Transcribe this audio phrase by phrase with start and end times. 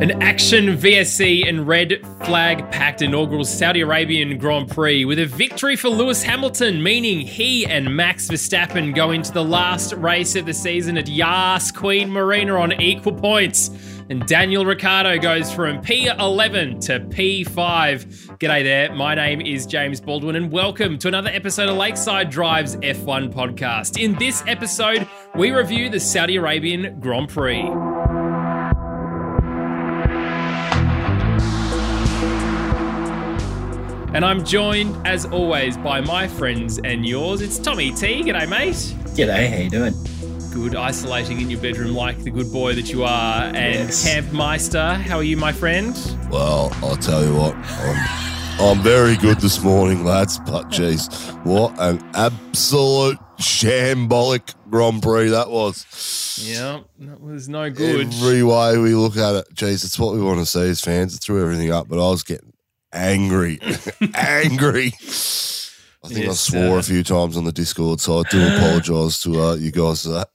[0.00, 5.76] An action VSC and red flag packed inaugural Saudi Arabian Grand Prix with a victory
[5.76, 10.54] for Lewis Hamilton, meaning he and Max Verstappen go into the last race of the
[10.54, 13.68] season at Yas Queen Marina on equal points.
[14.08, 18.38] And Daniel Ricciardo goes from P11 to P5.
[18.38, 18.94] G'day there.
[18.94, 24.02] My name is James Baldwin, and welcome to another episode of Lakeside Drive's F1 podcast.
[24.02, 27.89] In this episode, we review the Saudi Arabian Grand Prix.
[34.12, 37.40] And I'm joined, as always, by my friends and yours.
[37.42, 38.22] It's Tommy T.
[38.24, 38.74] G'day, mate.
[39.14, 39.94] G'day, how you doing?
[40.52, 43.44] Good, isolating in your bedroom like the good boy that you are.
[43.44, 43.56] And
[43.88, 44.04] Yes.
[44.04, 45.96] Camp Meister, how are you, my friend?
[46.28, 50.40] Well, I'll tell you what, I'm, I'm very good this morning, lads.
[50.40, 51.06] But geez,
[51.44, 55.86] what an absolute shambolic Grand Prix that was.
[56.42, 58.08] Yeah, that was no good.
[58.08, 61.14] Every way we look at it, geez, it's what we want to see as fans.
[61.14, 62.49] It threw everything up, but I was getting
[62.92, 63.58] angry,
[64.14, 64.92] angry.
[66.02, 69.22] I think I swore uh, a few times on the Discord, so I do apologise
[69.22, 70.30] to uh, you guys for that.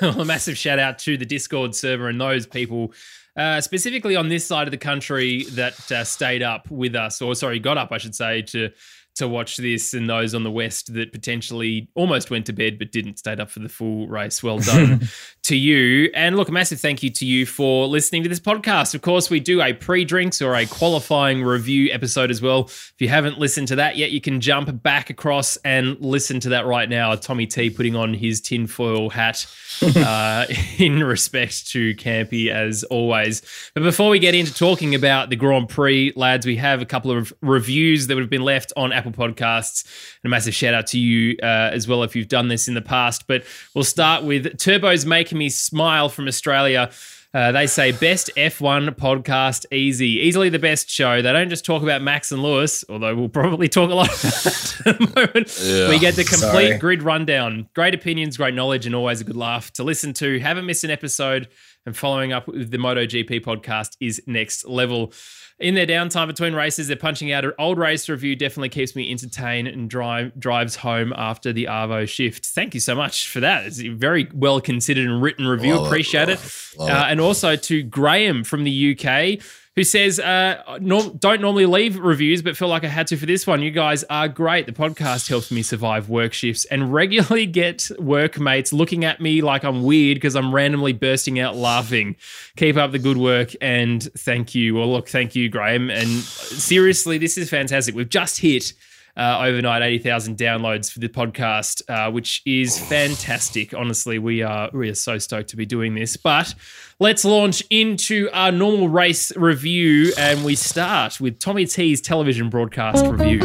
[0.18, 2.92] a massive shout out to the Discord server and those people,
[3.36, 7.34] uh, specifically on this side of the country, that uh, stayed up with us, or
[7.34, 8.70] sorry, got up, I should say, to
[9.16, 12.92] to watch this, and those on the west that potentially almost went to bed but
[12.92, 14.42] didn't, stayed up for the full race.
[14.42, 15.08] Well done
[15.46, 18.96] to you, and look, a massive thank you to you for listening to this podcast.
[18.96, 22.64] Of course, we do a pre-drinks or a qualifying review episode as well.
[22.64, 26.48] If you haven't listened to that yet, you can jump back across and listen to
[26.48, 27.14] that right now.
[27.14, 29.46] Tommy T putting on his tinfoil hat
[29.96, 30.46] uh,
[30.78, 33.42] in respect to Campy as always.
[33.74, 37.12] But before we get into talking about the Grand Prix, lads, we have a couple
[37.12, 39.84] of reviews that would have been left on Apple Podcasts.
[40.24, 42.74] And a massive shout out to you uh, as well if you've done this in
[42.74, 43.28] the past.
[43.28, 46.90] But we'll start with Turbo's Making Me Smile from Australia.
[47.34, 50.20] Uh, they say best F1 podcast easy.
[50.20, 51.20] Easily the best show.
[51.20, 54.32] They don't just talk about Max and Lewis, although we'll probably talk a lot about
[54.44, 55.60] that at the moment.
[55.62, 55.88] Yeah.
[55.90, 56.78] We get the complete Sorry.
[56.78, 57.68] grid rundown.
[57.74, 60.38] Great opinions, great knowledge, and always a good laugh to listen to.
[60.40, 61.48] Haven't missed an episode.
[61.86, 65.12] And following up with the MotoGP podcast is next level.
[65.58, 68.36] In their downtime between races, they're punching out an old race review.
[68.36, 72.44] Definitely keeps me entertained and drive, drives home after the Arvo shift.
[72.44, 73.64] Thank you so much for that.
[73.64, 75.76] It's a very well considered and written review.
[75.76, 76.38] Love Appreciate it.
[76.40, 76.90] it, Uh, it.
[77.12, 79.40] and also to Graham from the UK,
[79.76, 83.46] who says, uh, don't normally leave reviews, but feel like I had to for this
[83.46, 83.60] one.
[83.60, 84.64] You guys are great.
[84.64, 89.64] The podcast helps me survive work shifts and regularly get workmates looking at me like
[89.64, 92.16] I'm weird because I'm randomly bursting out laughing.
[92.56, 94.74] Keep up the good work and thank you.
[94.74, 95.90] Well, look, thank you, Graham.
[95.90, 97.94] And seriously, this is fantastic.
[97.94, 98.72] We've just hit
[99.16, 103.72] uh, overnight 80,000 downloads for the podcast, uh, which is fantastic.
[103.74, 106.16] Honestly, we are we are so stoked to be doing this.
[106.16, 106.54] But
[106.98, 113.06] let's launch into our normal race review, and we start with Tommy T's television broadcast
[113.06, 113.40] review.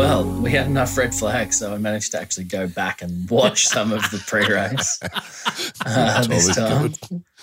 [0.00, 3.66] Well, we had enough red flags, so I managed to actually go back and watch
[3.66, 4.98] some of the pre-race
[5.84, 6.94] uh, this time.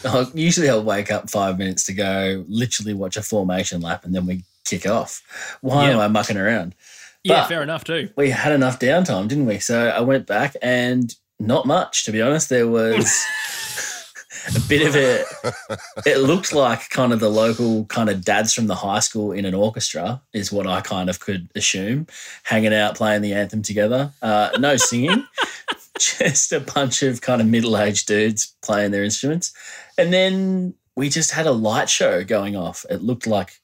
[0.04, 4.16] I'll, usually, I'll wake up five minutes to go, literally watch a formation lap, and
[4.16, 5.22] then we kick off.
[5.62, 6.74] Why am I mucking around?
[7.24, 8.10] Yeah, But- fair enough too.
[8.16, 9.60] We had enough downtime, didn't we?
[9.60, 12.50] So I went back, and not much, to be honest.
[12.50, 13.06] There was
[14.56, 15.24] a bit of a.
[16.06, 19.46] It looked like kind of the local kind of dads from the high school in
[19.46, 22.08] an orchestra is what I kind of could assume,
[22.44, 24.12] hanging out playing the anthem together.
[24.22, 25.26] Uh, no singing,
[26.00, 29.54] just a bunch of kind of middle-aged dudes playing their instruments,
[29.98, 32.86] and then we just had a light show going off.
[32.90, 33.62] It looked like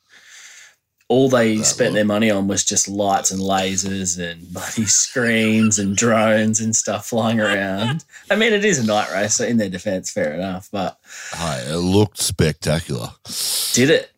[1.10, 1.96] all they That spent look.
[1.96, 7.08] their money on was just lights and lasers and bloody screens and drones and stuff
[7.08, 8.04] flying around.
[8.32, 10.70] I mean, it is a night race, so in their defense, fair enough.
[10.72, 10.98] But
[11.36, 13.10] Hey, it looked spectacular.
[13.74, 14.10] did it?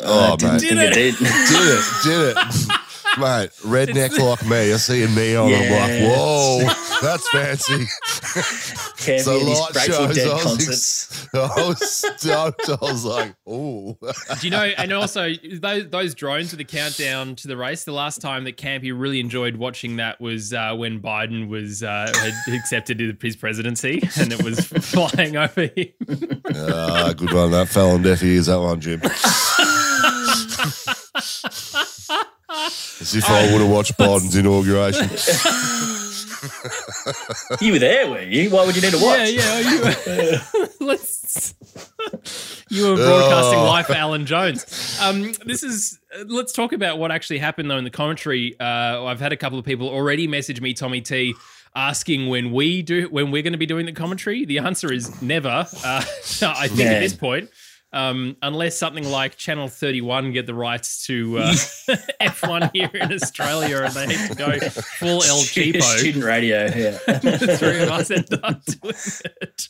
[0.00, 0.40] Oh, uh, mate.
[0.40, 1.14] think Did it did.
[1.18, 2.70] did it, did it.
[3.18, 6.58] Mate, redneck like me, I see a neon, I'm like, whoa,
[7.02, 7.86] that's fancy.
[8.98, 11.28] Cammy So and his light shows, Dead I was concerts.
[11.34, 12.68] I was stoked.
[12.68, 13.96] I was like, oh.
[14.40, 14.64] Do you know?
[14.64, 17.84] And also those those drones with the countdown to the race.
[17.84, 22.12] The last time that Campy really enjoyed watching that was uh, when Biden was uh,
[22.14, 25.92] had accepted his presidency, and it was flying over him.
[26.54, 27.50] Ah, good one.
[27.52, 29.00] That fell on deaf ears, that one, Jim.
[33.00, 35.08] As if I would have watched Biden's inauguration.
[37.60, 38.50] You were there, were you?
[38.50, 39.30] Why would you need to watch?
[39.30, 40.40] Yeah, yeah.
[40.60, 41.54] You, let's.
[42.68, 43.64] You were broadcasting Oh.
[43.64, 44.98] live for Alan Jones.
[45.00, 48.54] Um, this is uh, let's talk about what actually happened though in the commentary.
[48.60, 51.34] Uh, I've had a couple of people already message me, Tommy T,
[51.74, 54.44] asking when we do when we're going to be doing the commentary.
[54.44, 55.48] The answer is never.
[55.48, 56.04] Uh,
[56.42, 57.50] I think at this point,
[57.92, 61.52] um, unless something like Channel Thirty One get the rights to uh,
[62.20, 65.82] F1 here in Australia and they need to go full El Cheapo.
[65.82, 66.98] Student radio, yeah.
[67.06, 68.94] the three of us end up doing
[69.40, 69.68] it.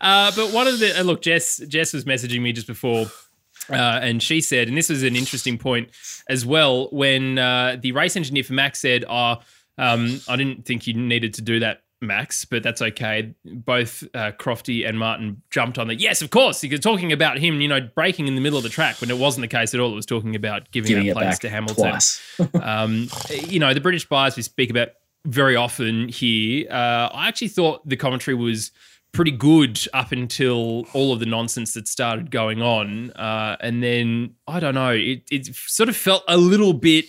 [0.00, 3.06] Uh, but one of the uh, look, Jess Jess was messaging me just before.
[3.68, 5.90] Uh, and she said, and this was an interesting point
[6.28, 9.38] as well, when uh, the race engineer for Max said, "Oh,
[9.76, 14.32] um, I didn't think you needed to do that, Max, but that's okay." Both uh,
[14.32, 16.62] Crofty and Martin jumped on the yes, of course.
[16.62, 19.18] You're talking about him, you know, breaking in the middle of the track when it
[19.18, 19.92] wasn't the case at all.
[19.92, 22.00] It was talking about giving, Giving that place to Hamilton
[22.62, 23.08] um,
[23.48, 24.88] you know, the British bias we speak about
[25.26, 26.66] very often here.
[26.70, 28.70] Uh, I actually thought the commentary was
[29.12, 34.34] pretty good up until all of the nonsense that started going on, uh, and then
[34.46, 37.06] I don't know, it, it sort of felt a little bit.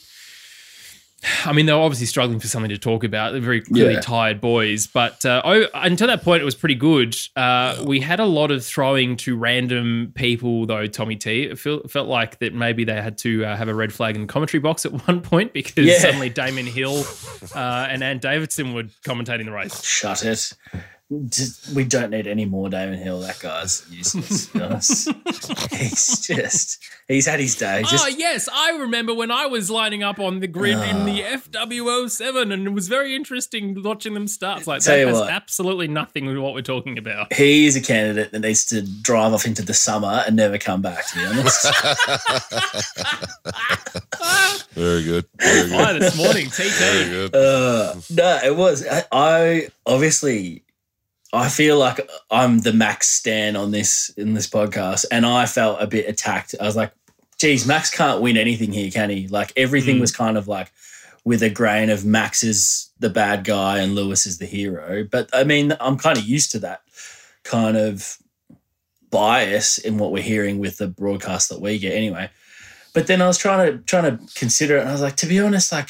[1.46, 3.32] I mean, they were obviously struggling for something to talk about.
[3.32, 4.02] They're very clearly Yeah.
[4.02, 7.16] tired boys, but uh, oh, until that point, it was pretty good.
[7.36, 10.86] Uh, we had a lot of throwing to random people, though.
[10.86, 11.44] Tommy T.
[11.44, 14.22] It felt, felt like that maybe they had to uh, have a red flag in
[14.22, 15.98] the commentary box at one point because Yeah.
[15.98, 17.04] suddenly Damon Hill
[17.56, 19.84] uh, and Ant Davidson were commentating the race.
[19.84, 20.54] Shut it.
[21.30, 23.22] Just, we don't need any more Damon Hill.
[23.22, 24.48] That guy's useless.
[25.06, 27.82] to be he's just, he's had his day.
[27.84, 31.24] Just, oh yes, I remember when I was lining up on the grid in the
[31.24, 31.38] Ah.
[31.38, 34.68] FW07, and it was very interesting watching them start.
[34.68, 35.30] Like Tell that you has what.
[35.30, 37.32] absolutely nothing with what we're talking about.
[37.32, 41.08] He's a candidate that needs to drive off into the summer and never come back,
[41.08, 41.68] to be honest.
[44.74, 45.26] Very good.
[45.40, 46.02] Very Why good.
[46.02, 47.32] this morning, Very TT?
[47.32, 47.36] good.
[47.36, 48.86] Uh, no, it was.
[48.86, 50.64] I, I obviously,
[51.34, 55.82] I feel like I'm the Max Stan on this in this podcast, and I felt
[55.82, 56.56] a bit attacked.
[56.60, 56.92] I was like,
[57.38, 60.02] "Geez, Max can't win anything here, can he?" Like everything Mm.
[60.02, 60.72] was kind of like
[61.26, 65.04] with a grain of Max is the bad guy and Lewis is the hero.
[65.04, 66.82] But I mean, I'm kind of used to that
[67.44, 68.18] kind of
[69.10, 72.30] bias in what we're hearing with the broadcast that we get anyway.
[72.94, 75.26] But then I was trying to trying to consider it, and I was like, to
[75.28, 75.90] be honest, like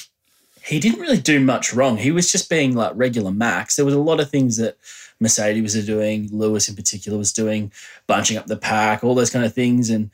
[0.63, 1.98] he didn't really do much wrong.
[1.98, 3.75] He was just being like regular Max.
[3.75, 4.78] There was a lot of things that
[5.19, 7.72] Mercedes was doing, Lewis in particular was doing,
[8.06, 9.90] bunching up the pack, all those kind of things.
[9.90, 10.12] And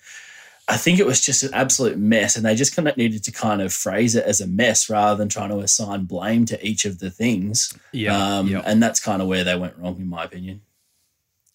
[0.68, 2.36] I think it was just an absolute mess.
[2.36, 5.18] And they just kind of needed to kind of phrase it as a mess rather
[5.18, 7.78] than trying to assign blame to each of the things.
[7.92, 8.62] Yeah, um, yeah.
[8.66, 10.62] And that's kind of where they went wrong, in my opinion.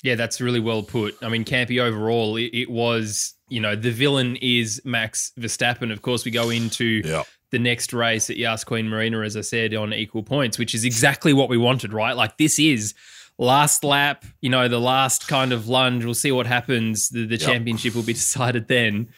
[0.02, 1.16] Yeah, that's really well put.
[1.22, 5.90] I mean, Campy overall, it, it was, you know, the villain is Max Verstappen.
[5.90, 7.24] Of course, we go into Yeah.
[7.50, 10.84] the next race at Yas Queen Marina, as I said, on equal points, which is
[10.84, 12.14] exactly what we wanted, right?
[12.14, 12.94] Like, this is
[13.38, 16.04] last lap, you know, the last kind of lunge.
[16.04, 17.08] We'll see what happens.
[17.10, 17.40] The, the Yep.
[17.40, 19.08] championship will be decided then.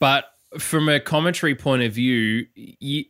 [0.00, 0.24] But
[0.58, 3.04] from a commentary point of view, you,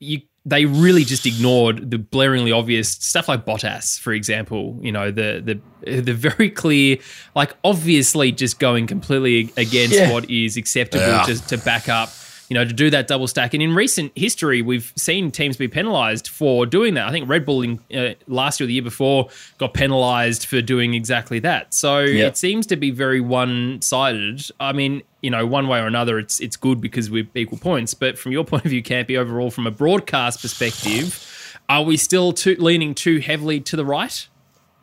[0.00, 4.78] you they really just ignored the blaringly obvious stuff like Bottas, for example.
[4.80, 6.98] You know, the the the very clear,
[7.34, 10.12] like obviously just going completely against Yeah.
[10.12, 11.24] what is acceptable Yeah.
[11.24, 12.10] to, to back up.
[12.48, 15.66] You know, to do that double stack, and in recent history, we've seen teams be
[15.66, 17.08] penalised for doing that.
[17.08, 19.28] I think Red Bull in, uh, last year, or the year before,
[19.58, 21.74] got penalised for doing exactly that.
[21.74, 22.26] So Yeah.
[22.26, 24.42] it seems to be very one-sided.
[24.60, 27.94] I mean, you know, one way or another, it's it's good because we're equal points.
[27.94, 32.32] But from your point of view, Campy, overall, from a broadcast perspective, are we still
[32.32, 34.28] too, leaning too heavily to the right?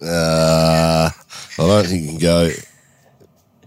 [0.01, 2.50] Uh, I don't think you can go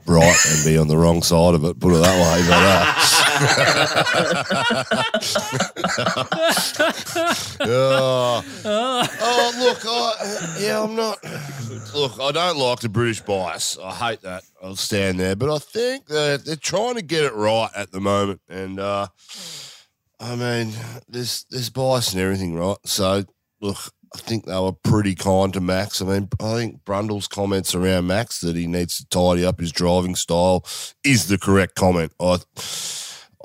[0.07, 1.81] right and be on the wrong side of it.
[1.81, 2.47] Put it that way.
[2.47, 2.95] But uh,
[7.61, 8.43] yeah.
[8.65, 11.19] oh, look, I, yeah, I'm not.
[11.95, 13.79] Look, I don't like the British bias.
[13.83, 14.45] I hate that.
[14.63, 18.01] I'll stand there, but I think that they're trying to get it right at the
[18.01, 19.09] moment, and uh,
[20.19, 20.73] I mean,
[21.09, 22.79] there's there's bias and everything, right?
[22.85, 23.25] So,
[23.61, 26.01] look, I think they were pretty kind to Max.
[26.01, 29.73] I mean, I think Brundle's comments around Max that he needs to tidy up his
[29.73, 30.65] driving style
[31.05, 32.13] is the correct comment.
[32.21, 32.39] I,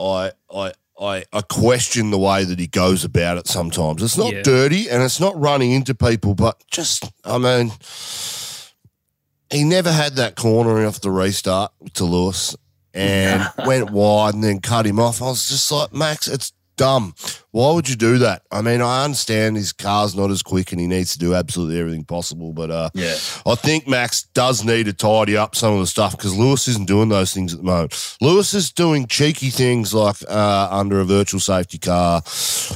[0.02, 0.74] I, I.
[1.00, 4.04] I, I question the way that he goes about it sometimes.
[4.04, 4.44] It's not Yeah.
[4.44, 7.72] dirty and it's not running into people, but just, I mean,
[9.52, 12.56] he never had that corner off the restart to Lewis
[12.94, 15.24] and went wide and then cut him off.
[15.24, 17.14] I was just like, Max, it's dumb.
[17.52, 18.44] Why would you do that?
[18.50, 21.80] I mean, I understand his car's not as quick and he needs to do absolutely
[21.80, 23.16] everything possible, but uh, Yeah.
[23.46, 26.88] I think Max does need to tidy up some of the stuff because Lewis isn't
[26.88, 28.18] doing those things at the moment.
[28.22, 32.24] Lewis is doing cheeky things like uh, under a virtual safety car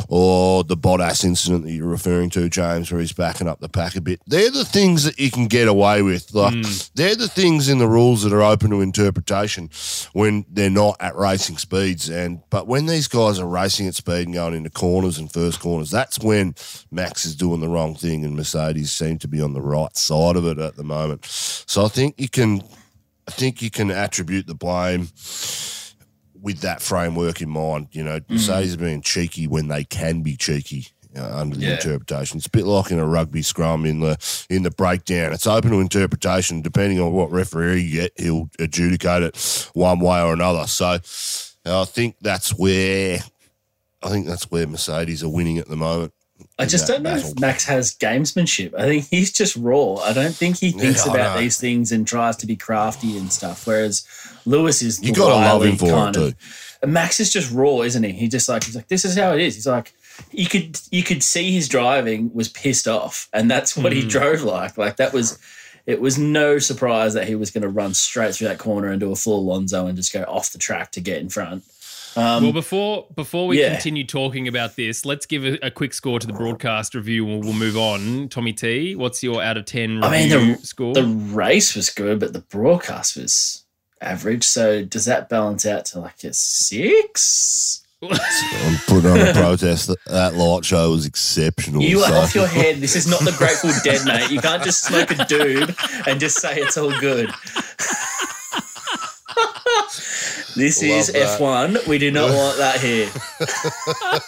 [0.09, 3.95] or the Bottas incident that you're referring to, James, where he's backing up the pack
[3.95, 4.21] a bit.
[4.27, 6.33] They're the things that you can get away with.
[6.33, 6.53] Like
[6.95, 9.69] they're the things in the rules that are open to interpretation
[10.11, 12.09] when they're not at racing speeds.
[12.09, 15.59] And but when these guys are racing at speed and going into corners and first
[15.59, 16.55] corners, that's when
[16.91, 20.35] Max is doing the wrong thing and Mercedes seem to be on the right side
[20.35, 21.25] of it at the moment.
[21.25, 22.61] So I think you can
[23.27, 25.07] I think you can attribute the blame
[26.39, 27.87] with that framework in mind.
[27.91, 30.87] You know, Mercedes are being cheeky when they can be cheeky.
[31.17, 31.71] Uh, under the Yeah.
[31.71, 34.17] interpretation, it's a bit like in a rugby scrum in the
[34.49, 35.31] in the breakdown.
[35.31, 36.61] It's open to interpretation.
[36.61, 40.67] Depending on what referee you get, he'll adjudicate it one way or another.
[40.67, 40.99] So,
[41.65, 43.19] I think that's where
[44.05, 46.13] I think that's where Mercedes are winning at the moment.
[46.59, 47.31] I just don't know battle.
[47.31, 48.73] if Max has gamesmanship.
[48.77, 49.95] I think he's just raw.
[49.95, 53.31] I don't think he thinks Yeah, about these things and tries to be crafty and
[53.31, 53.65] stuff.
[53.65, 54.05] Whereas
[54.45, 56.33] Lewis is You gotta love him for it kind too.
[56.83, 58.11] of- Max is just raw, isn't he?
[58.11, 59.55] He just like he's like this is how it is.
[59.55, 59.93] He's like
[60.31, 64.09] you could you could see his driving was pissed off, and that's what he Mm.
[64.09, 64.77] drove like.
[64.77, 65.39] Like that was.
[65.87, 68.99] It was no surprise that he was going to run straight through that corner and
[68.99, 71.63] do a full Alonso and just go off the track to get in front.
[72.17, 73.73] Um, well, before before we yeah.
[73.73, 77.41] continue talking about this, let's give a, a quick score to the broadcast review, and
[77.41, 78.29] we'll, we'll move on.
[78.29, 80.93] Tommy T, what's your out of ten I mean, review the, score?
[80.93, 83.65] the race was good, but the broadcast was
[84.01, 84.43] average.
[84.43, 87.81] So does that balance out to like a six?
[88.01, 89.87] I'm putting on a protest.
[89.87, 91.81] That, that light show was exceptional.
[91.81, 92.77] You are so- off your head.
[92.77, 94.31] This is not the Grateful Dead, mate.
[94.31, 95.75] You can't just smoke a dude
[96.07, 97.29] and just say it's all good.
[100.55, 101.39] This is that.
[101.39, 101.87] F1.
[101.87, 103.09] We do not want that here.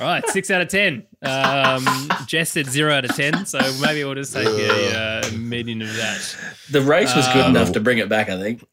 [0.00, 1.04] All right, six out of ten.
[1.22, 1.84] Um,
[2.26, 4.96] Jess said zero out of ten, so maybe we'll just take a
[5.26, 6.36] uh, median of that.
[6.70, 8.64] The race was good Um, enough to bring it back, I think.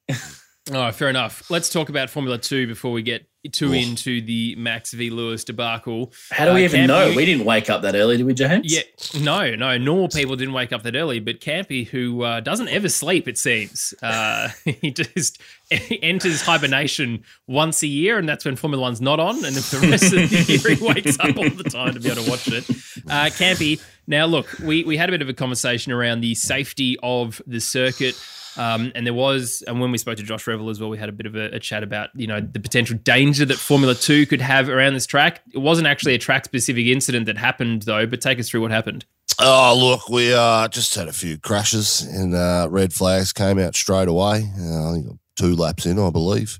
[0.71, 1.49] Oh, fair enough.
[1.49, 3.73] Let's talk about Formula Two before we get too Oh.
[3.73, 6.11] into the Max v Lewis debacle.
[6.31, 7.13] How do we Uh, even Camp, know?
[7.15, 8.71] we didn't wake up that early, did we, James?
[8.71, 8.81] Yeah,
[9.21, 9.77] no, no.
[9.77, 13.37] Normal people didn't wake up that early, but Campy, who uh, doesn't ever sleep, it
[13.37, 15.39] seems, uh, he just
[16.01, 19.43] enters hibernation once a year, and that's when Formula One's not on.
[19.45, 22.09] And if the rest of the year he wakes up all the time to be
[22.09, 22.69] able to watch it.
[23.09, 26.97] Uh, Campy, now look, we we had a bit of a conversation around the safety
[27.01, 28.15] of the circuit.
[28.57, 31.09] Um, and there was, and when we spoke to Josh Revel as well, we had
[31.09, 34.25] a bit of a, a chat about, you know, the potential danger that Formula Two
[34.25, 35.41] could have around this track.
[35.53, 38.71] It wasn't actually a track specific incident that happened, though, but take us through what
[38.71, 39.05] happened.
[39.39, 43.75] Oh, look, we uh, just had a few crashes and uh, red flags came out
[43.75, 44.49] straight away.
[44.57, 46.57] Uh, I think two laps in, I believe.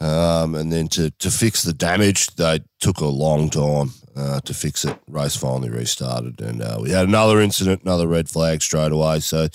[0.00, 4.54] Um, and then to, to fix the damage, they took a long time uh, to
[4.54, 4.98] fix it.
[5.08, 9.20] Race finally restarted, and uh, we had another incident, another red flag straight away.
[9.20, 9.48] So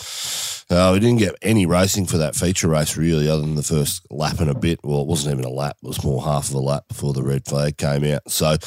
[0.69, 4.05] uh, we didn't get any racing for that feature race, really, other than the first
[4.11, 4.79] lap and a bit.
[4.83, 7.23] Well, it wasn't even a lap; it was more half of a lap before the
[7.23, 8.29] red flag came out.
[8.29, 8.57] So,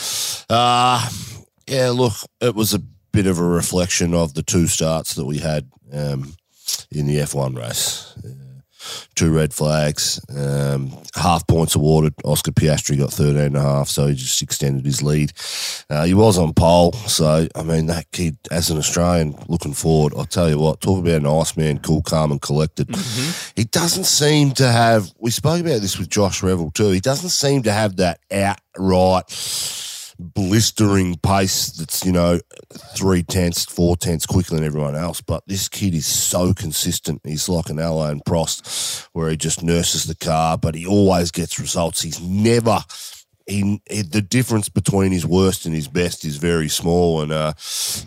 [0.50, 1.08] uh,
[1.66, 2.82] yeah, look, it was a
[3.12, 6.34] bit of a reflection of the two starts that we had um,
[6.90, 8.12] in the F1 race.
[9.14, 12.14] Two red flags, um, half points awarded.
[12.24, 15.32] Oscar Piastri got 13 and a half, so he just extended his lead.
[15.90, 20.14] Uh, he was on pole, so I mean, that kid, as an Australian looking forward,
[20.16, 22.94] I'll tell you what, talk about a nice man, cool, calm, and collected.
[23.56, 27.30] He doesn't seem to have, we spoke about this with Josh Revel too, he doesn't
[27.30, 29.30] seem to have that outright
[30.18, 32.40] blistering pace that's, you know,
[32.96, 35.20] three tenths, four tenths quicker than everyone else.
[35.20, 37.20] But this kid is so consistent.
[37.24, 41.58] He's like an Alain Prost where he just nurses the car, but he always gets
[41.58, 42.02] results.
[42.02, 42.78] He's never.
[43.46, 47.52] He, he- the difference between his worst and his best is very small, and uh,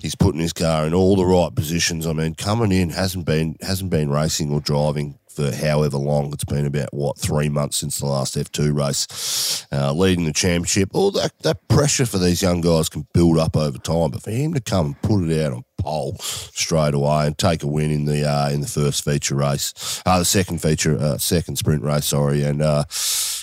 [0.01, 2.07] he's putting his car in all the right positions.
[2.07, 6.33] I mean, coming in hasn't been hasn't been racing or driving for however long.
[6.33, 10.33] It's been about what three months since the last F two race, uh, leading the
[10.33, 10.89] championship.
[10.93, 14.31] All that that pressure for these young guys can build up over time, but for
[14.31, 17.91] him to come and put it out on pole straight away and take a win
[17.91, 21.83] in the uh, in the first feature race, uh, the second feature, uh, second sprint
[21.83, 22.83] race, sorry, and uh,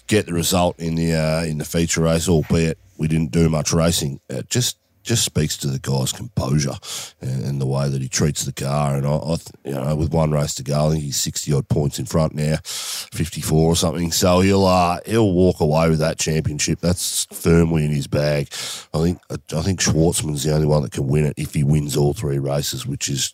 [0.08, 3.72] get the result in the uh, in the feature race, albeit we didn't do much
[3.72, 4.20] racing.
[4.28, 6.74] It just just speaks to the guy's composure
[7.20, 8.96] and, and the way that he treats the car.
[8.96, 11.68] And I, I, you know, with one race to go, I think he's sixty odd
[11.68, 14.10] points in front now, fifty four or something.
[14.10, 16.80] So he'll uh, he'll walk away with that championship.
[16.80, 18.48] That's firmly in his bag.
[18.92, 21.96] I think I think Shwartzman's the only one that can win it if he wins
[21.96, 23.32] all three races, which is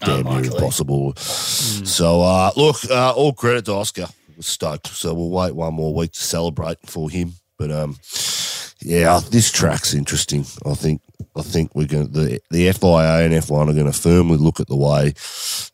[0.00, 1.14] damn near impossible.
[1.16, 4.06] So uh, look, uh, all credit to Oscar.
[4.36, 4.88] We're stoked.
[4.88, 7.32] So we'll wait one more week to celebrate for him.
[7.58, 7.96] But um,
[8.84, 10.44] yeah, this track's interesting.
[10.66, 11.00] I think
[11.36, 14.66] I think we're going the the FIA and F1 are going to firmly look at
[14.66, 15.12] the way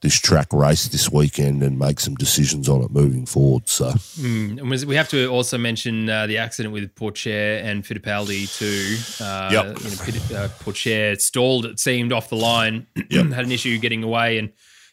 [0.01, 3.69] this track raced this weekend and make some decisions on it moving forward.
[3.69, 8.57] So, mm, and we have to also mention uh, the accident with Pourchaire and Fittipaldi
[8.57, 9.25] too.
[9.25, 9.65] Uh, yep.
[9.67, 13.27] you know, uh, Pourchaire stalled, it seemed, off the line, yep.
[13.27, 14.53] had an issue getting away, and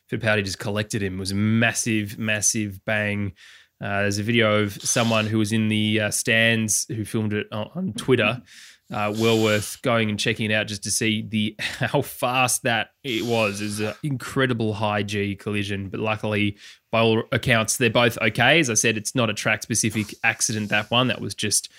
[0.10, 1.18] Fittipaldi just collected him.
[1.18, 3.34] It was a massive, massive bang.
[3.82, 7.48] Uh, there's a video of someone who was in the uh, stands who filmed it
[7.52, 8.42] on, on Twitter
[8.94, 12.90] uh, well worth going and checking it out just to see the how fast that
[13.04, 13.62] it was.
[13.62, 16.58] It was an incredible high G collision, but luckily,
[16.92, 18.60] by all accounts, they're both okay.
[18.60, 20.70] As I said, it's not a track specific accident.
[20.70, 21.70] That one that was just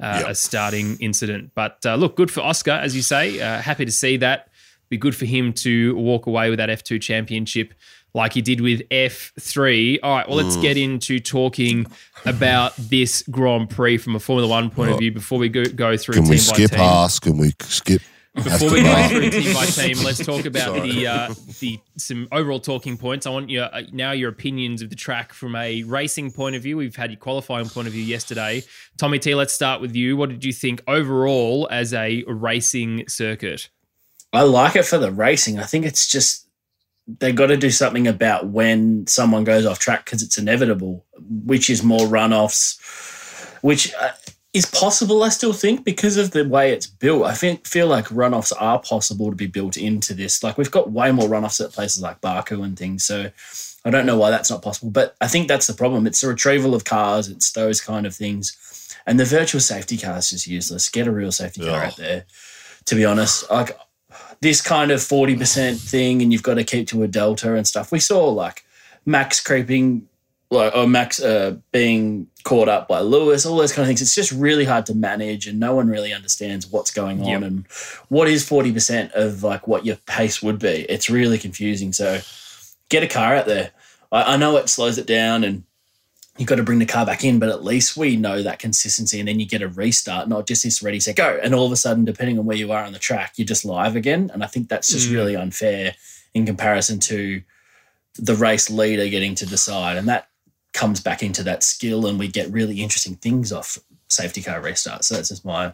[0.00, 0.30] uh, yep.
[0.30, 1.52] a starting incident.
[1.54, 3.40] But uh, look, good for Oscar, as you say.
[3.40, 4.48] Uh, happy to see that.
[4.88, 7.72] Be good for him to walk away with that F2 championship
[8.14, 9.98] like he did with F3.
[10.02, 10.62] All right, well, let's mm.
[10.62, 11.86] get into talking
[12.24, 15.96] about this Grand Prix from a Formula One point of view before we go, go
[15.96, 16.78] through Can team we skip team.
[16.78, 17.18] Haas?
[17.18, 18.02] Can we skip?
[18.34, 22.60] Before we go through team by team, let's talk about the uh, the some overall
[22.60, 23.26] talking points.
[23.26, 26.62] I want your uh, now your opinions of the track from a racing point of
[26.62, 26.78] view.
[26.78, 28.62] We've had your qualifying point of view yesterday.
[28.96, 30.16] Tommy T, let's start with you.
[30.16, 33.68] What did you think overall as a racing circuit?
[34.32, 35.58] I like it for the racing.
[35.58, 36.48] I think it's just
[37.06, 41.68] they got to do something about when someone goes off track because it's inevitable, which
[41.68, 42.78] is more runoffs,
[43.62, 44.12] which uh,
[44.52, 45.22] is possible.
[45.22, 47.24] I still think because of the way it's built.
[47.24, 50.42] I think feel like runoffs are possible to be built into this.
[50.42, 53.04] Like we've got way more runoffs at places like Baku and things.
[53.04, 53.30] So
[53.84, 56.06] I don't know why that's not possible, but I think that's the problem.
[56.06, 57.28] It's the retrieval of cars.
[57.28, 60.88] It's those kind of things, and the virtual safety car is just useless.
[60.88, 62.26] Get a real safety car out there.
[62.86, 63.76] To be honest, like
[64.42, 67.92] this kind of 40% thing and you've got to keep to a delta and stuff.
[67.92, 68.64] We saw like
[69.06, 70.08] Max creeping
[70.50, 74.02] like or Max uh, being caught up by Lewis, all those kind of things.
[74.02, 77.42] It's just really hard to manage and no one really understands what's going on yep.
[77.42, 77.66] and
[78.08, 80.86] what is 40% of like what your pace would be.
[80.88, 81.92] It's really confusing.
[81.92, 82.20] So
[82.88, 83.70] get a car out there.
[84.10, 85.62] I, I know it slows it down and
[86.38, 89.18] you've got to bring the car back in, but at least we know that consistency.
[89.18, 91.38] And then you get a restart, not just this ready, set, go.
[91.42, 93.64] And all of a sudden, depending on where you are on the track, you're just
[93.64, 94.30] live again.
[94.32, 95.14] And I think that's just mm.
[95.14, 95.94] really unfair
[96.34, 97.42] in comparison to
[98.18, 99.96] the race leader getting to decide.
[99.96, 100.28] And that
[100.72, 105.04] comes back into that skill, and we get really interesting things off safety car restarts.
[105.04, 105.72] So that's just my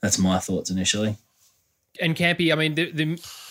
[0.00, 1.16] that's my thoughts initially
[2.00, 3.04] and Campy, I mean, the, the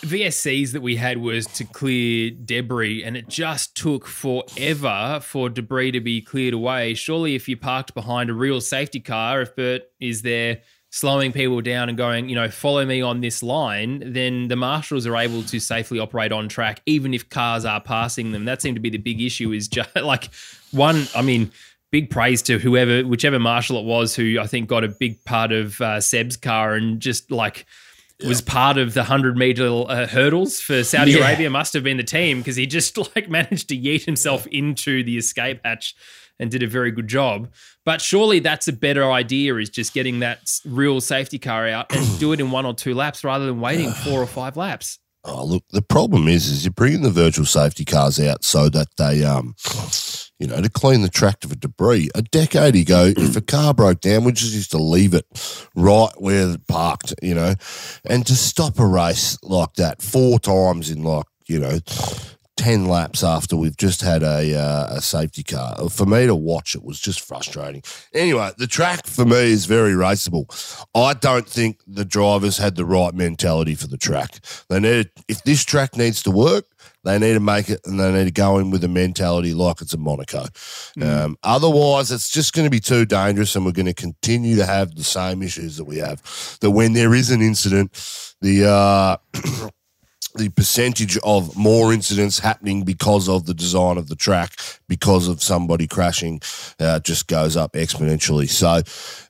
[0.06, 5.92] VSCs that we had was to clear debris, and it just took forever for debris
[5.92, 6.94] to be cleared away.
[6.94, 11.60] Surely, if you parked behind a real safety car, if Bert is there slowing people
[11.62, 15.44] down and going, you know, follow me on this line, then the marshals are able
[15.44, 18.46] to safely operate on track, even if cars are passing them.
[18.46, 19.52] That seemed to be the big issue.
[19.52, 20.30] Is just like
[20.72, 21.52] one, I mean
[21.92, 25.52] big praise to whoever, whichever marshal it was, who I think got a big part
[25.52, 27.66] of uh, Seb's car and just like
[28.20, 28.28] yeah.
[28.28, 31.20] was part of the 100 meter uh, hurdles for Saudi yeah.
[31.20, 35.04] Arabia must have been the team because he just like managed to yeet himself into
[35.04, 35.96] the escape hatch
[36.40, 37.52] and did a very good job.
[37.86, 42.20] But surely that's a better idea is just getting that real safety car out and
[42.20, 45.00] do it in one or two laps rather than waiting four or five laps.
[45.28, 48.96] Oh, look, the problem is, is you're bringing the virtual safety cars out so that
[48.98, 49.56] they, um,
[50.38, 52.10] you know, to clean the track of a debris.
[52.14, 55.26] A decade ago, if a car broke down, we just used to leave it
[55.76, 57.56] right where it parked, you know,
[58.06, 61.80] and to stop a race like that four times in like, you know,
[62.66, 65.88] 10 laps after we've just had a, uh, a safety car.
[65.88, 67.84] For me to watch it was just frustrating.
[68.12, 70.48] Anyway, the track for me is very raceable.
[70.96, 74.40] I don't think the drivers had the right mentality for the track.
[74.68, 76.66] They need, if this track needs to work,
[77.04, 79.80] they need to make it and they need to go in with a mentality like
[79.82, 80.46] it's a Monaco.
[80.98, 81.04] Mm.
[81.04, 84.66] Um, otherwise, it's just going to be too dangerous and we're going to continue to
[84.66, 86.58] have the same issues that we have.
[86.62, 87.92] That when there is an incident,
[88.42, 88.68] the.
[88.68, 89.18] Uh,
[90.36, 94.52] the percentage of more incidents happening because of the design of the track,
[94.88, 96.42] because of somebody crashing,
[96.80, 98.50] uh, just goes up exponentially.
[98.50, 98.82] So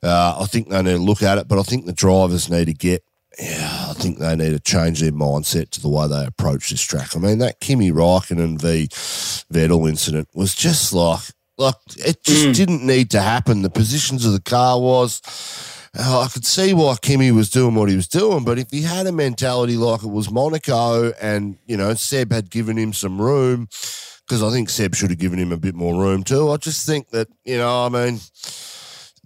[0.08, 2.66] uh, I think they need to look at it, but I think the drivers need
[2.66, 3.04] to get.
[3.38, 6.82] Yeah, I think they need to change their mindset to the way they approach this
[6.82, 7.18] track.
[7.18, 8.88] I mean, that Kimi Raikkonen v
[9.54, 11.20] Vettel incident was just like,
[11.58, 12.56] like it just mm.
[12.56, 13.62] didn't need to happen.
[13.62, 15.22] The positions of the car was
[15.98, 18.82] uh, I could see why Kimi was doing what he was doing, but if he
[18.82, 23.22] had a mentality like it was Monaco and, you know, Seb had given him some
[23.22, 23.68] room,
[24.26, 26.52] because I think Seb should have given him a bit more room too.
[26.52, 28.20] I just think that, you know, I mean,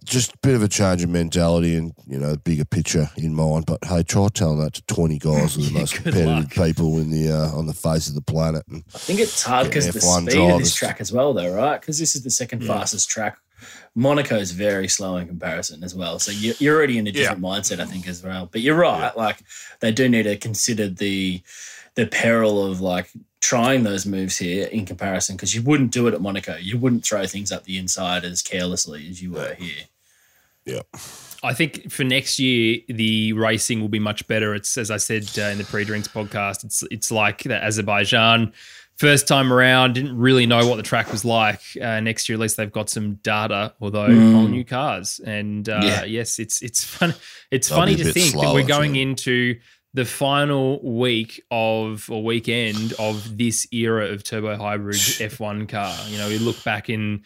[0.04, 3.66] just a bit of a change of mentality and, you know, bigger picture in mind.
[3.66, 6.52] But hey, try telling that to 20 guys who are the most competitive luck.
[6.52, 8.64] people in the uh, on the face of the planet.
[8.68, 10.54] And I think it's hard because the speed drivers.
[10.54, 11.80] of this track as well, though, right?
[11.80, 12.74] Because this is the second yeah.
[12.74, 13.38] fastest track
[13.96, 16.20] Monaco is very slow in comparison as well.
[16.20, 17.50] So you're, you're already in a different yeah.
[17.50, 18.48] mindset, I think, as well.
[18.52, 19.12] But you're right.
[19.16, 19.22] Yeah.
[19.22, 19.40] Like
[19.80, 21.42] they do need to consider the
[21.96, 26.14] the peril of like trying those moves here in comparison because you wouldn't do it
[26.14, 26.56] at Monaco.
[26.58, 29.86] You wouldn't throw things up the inside as carelessly as you were here.
[30.66, 30.82] Yeah.
[31.42, 34.54] I think for next year the racing will be much better.
[34.54, 36.64] It's as I said uh, in the pre-drinks podcast.
[36.64, 38.54] It's it's like the Azerbaijan
[39.00, 39.94] first time around.
[39.94, 41.62] Didn't really know what the track was like.
[41.82, 44.36] Uh, next year at least they've got some data, although mm.
[44.36, 45.20] all new cars.
[45.26, 46.04] And uh, yeah.
[46.04, 47.16] yes, it's it's fun.
[47.50, 49.00] It's That'll funny to think slower, that we're going too.
[49.00, 49.60] into
[49.94, 55.96] the final week of or weekend of this era of turbo hybrid F1 car.
[56.10, 57.24] You know, we look back in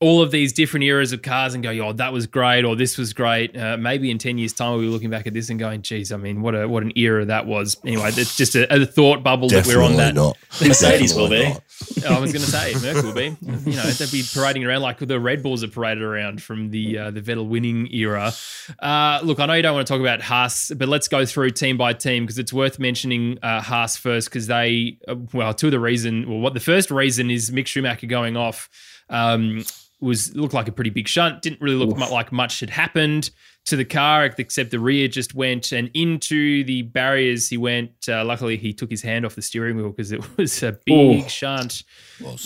[0.00, 2.96] all of these different eras of cars and go, "Oh, that was great," or "This
[2.96, 5.58] was great." Uh, maybe in ten years' time, we'll be looking back at this and
[5.58, 8.82] going, "Geez, I mean, what a what an era that was." Anyway, it's just a,
[8.82, 9.96] a thought bubble Definitely that we're on.
[9.96, 10.38] That not.
[10.60, 11.44] Mercedes will be.
[12.08, 13.36] I was going to say Merc will be.
[13.70, 16.98] You know, they'd be parading around like the Red Bulls are paraded around from the
[16.98, 18.32] uh, the Vettel winning era.
[18.78, 21.50] Uh, look, I know you don't want to talk about Haas, but let's go through
[21.50, 25.66] team by team because it's worth mentioning uh, Haas first because they, uh, well, two
[25.66, 28.70] of the reason, well, what the first reason is Mick Schumacher going off.
[29.10, 29.64] Um,
[30.00, 31.42] was looked like a pretty big shunt.
[31.42, 32.10] Didn't really look Oof.
[32.10, 33.30] like much had happened
[33.66, 37.48] to the car, except the rear just went and into the barriers.
[37.48, 37.92] He went.
[38.08, 41.24] Uh, luckily, he took his hand off the steering wheel because it was a big
[41.24, 41.28] Ooh.
[41.28, 41.84] shunt.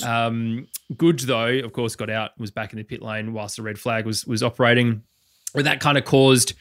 [0.05, 2.38] Um, Good though, of course, got out.
[2.38, 5.03] Was back in the pit lane whilst the red flag was was operating.
[5.55, 6.55] And that kind of caused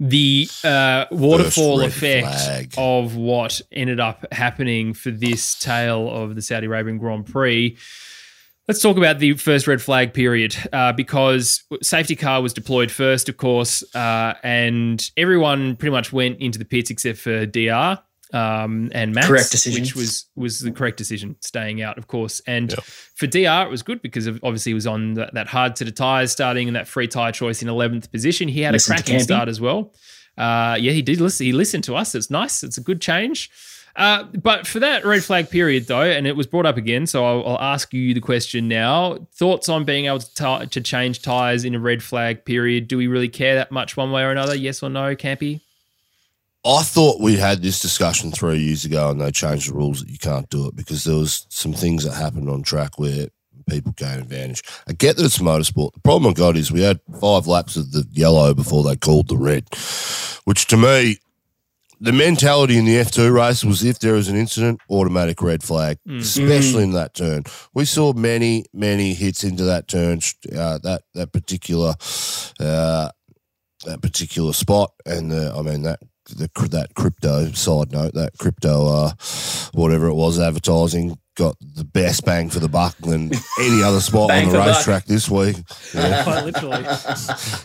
[0.00, 2.74] the uh, waterfall effect flag.
[2.78, 7.76] of what ended up happening for this tale of the Saudi Arabian Grand Prix
[8.68, 13.30] Let's talk about the first red flag period uh, because safety car was deployed first,
[13.30, 17.98] of course, uh, and everyone pretty much went into the pits except for DR
[18.34, 22.42] um, and Max, correct decision, which was was the correct decision, staying out, of course.
[22.46, 22.80] And yep.
[22.82, 25.84] for DR, it was good because of, obviously he was on that, that hard to
[25.84, 28.48] the tires starting and that free tire choice in eleventh position.
[28.48, 29.94] He had listen a cracking start as well.
[30.36, 31.46] Uh, yeah, he did listen.
[31.46, 32.14] He listened to us.
[32.14, 32.62] It's nice.
[32.62, 33.50] It's a good change.
[33.96, 37.24] Uh, but for that red flag period, though, and it was brought up again, so
[37.24, 39.18] I'll, I'll ask you the question now.
[39.34, 42.88] Thoughts on being able to, t- to change tyres in a red flag period?
[42.88, 44.54] Do we really care that much one way or another?
[44.54, 45.60] Yes or no, Campy?
[46.64, 50.10] I thought we had this discussion three years ago and they changed the rules that
[50.10, 53.28] you can't do it because there was some things that happened on track where
[53.68, 54.62] people gain advantage.
[54.88, 55.94] I get that it's motorsport.
[55.94, 59.28] The problem I got is we had five laps of the yellow before they called
[59.28, 59.68] the red,
[60.44, 61.18] which to me
[62.00, 65.98] the mentality in the F2 race was if there was an incident, automatic red flag,
[66.06, 66.20] mm.
[66.20, 67.44] especially in that turn.
[67.74, 70.20] We saw many, many hits into that turn,
[70.56, 71.94] uh, that that particular
[72.60, 73.10] uh,
[73.84, 78.86] that particular spot, and uh, I mean that the that crypto side note, that crypto
[78.86, 79.12] uh,
[79.72, 83.30] whatever it was, advertising got the best bang for the buck than
[83.60, 85.56] any other spot on the racetrack this week.
[85.94, 86.22] Yeah.
[86.22, 86.84] Quite literally.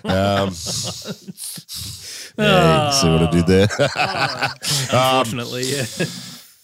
[0.06, 0.50] Um,
[2.38, 3.68] yeah, see what I did there?
[4.92, 5.86] Unfortunately, yeah.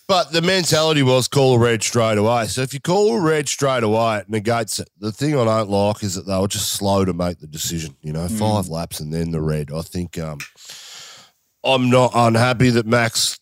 [0.09, 2.47] But the mentality was call a red straight away.
[2.47, 4.89] So if you call a red straight away, it negates it.
[4.97, 7.95] The thing I don't like is that they were just slow to make the decision.
[8.01, 8.39] You know, mm.
[8.39, 9.71] five laps and then the red.
[9.71, 10.39] I think um,
[11.63, 13.39] I'm not unhappy that Max,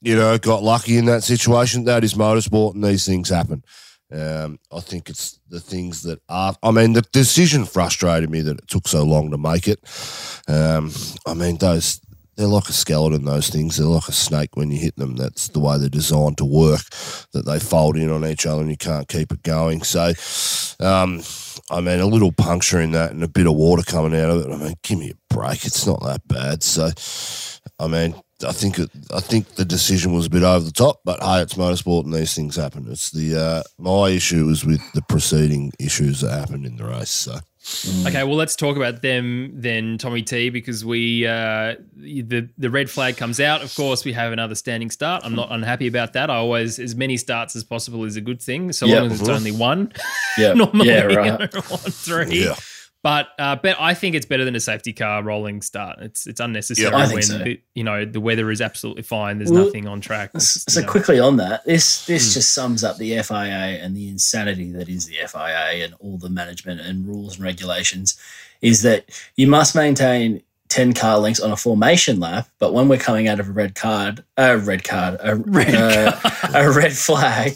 [0.00, 1.84] you know, got lucky in that situation.
[1.84, 3.62] That is motorsport and these things happen.
[4.14, 6.54] Um, I think it's the things that are.
[6.62, 9.80] I mean, the decision frustrated me that it took so long to make it.
[10.46, 10.92] Um,
[11.26, 12.00] I mean, those
[12.36, 13.24] they're like a skeleton.
[13.24, 15.16] Those things they're like a snake when you hit them.
[15.16, 16.82] That's the way they're designed to work.
[17.32, 19.82] That they fold in on each other and you can't keep it going.
[19.82, 20.12] So,
[20.80, 21.22] um,
[21.70, 24.46] I mean, a little puncture in that and a bit of water coming out of
[24.46, 24.52] it.
[24.52, 25.64] I mean, give me a break.
[25.64, 26.62] It's not that bad.
[26.62, 26.90] So,
[27.78, 31.00] I mean, I think it, I think the decision was a bit over the top,
[31.04, 32.86] but hey, it's motorsport and these things happen.
[32.90, 37.10] It's the uh, my issue was with the preceding issues that happened in the race.
[37.10, 37.38] So.
[37.64, 38.08] Mm.
[38.08, 42.90] Okay, well, let's talk about them then, Tommy T, because we uh, the the red
[42.90, 43.62] flag comes out.
[43.62, 45.22] Of course, we have another standing start.
[45.24, 46.28] I'm not unhappy about that.
[46.28, 49.00] I always as many starts as possible is a good thing, so yep.
[49.00, 49.92] long as it's only one.
[50.36, 51.54] Yeah, normally yeah, right.
[51.70, 52.44] one, three.
[52.44, 52.56] Yeah.
[53.04, 55.98] But uh, but I think it's better than a safety car rolling start.
[56.00, 57.36] It's it's unnecessary yeah, when so.
[57.36, 59.36] the, you know the weather is absolutely fine.
[59.36, 60.30] There's well, nothing on track.
[60.40, 60.88] so know.
[60.88, 62.32] quickly on that, this this mm.
[62.32, 66.30] just sums up the FIA and the insanity that is the FIA and all the
[66.30, 68.18] management and rules and regulations.
[68.62, 69.04] Is that
[69.36, 70.42] you must maintain
[70.74, 73.76] 10 car lengths on a formation lap, but when we're coming out of a red
[73.76, 76.50] card, a red card, a red, uh, card.
[76.52, 77.52] a red flag,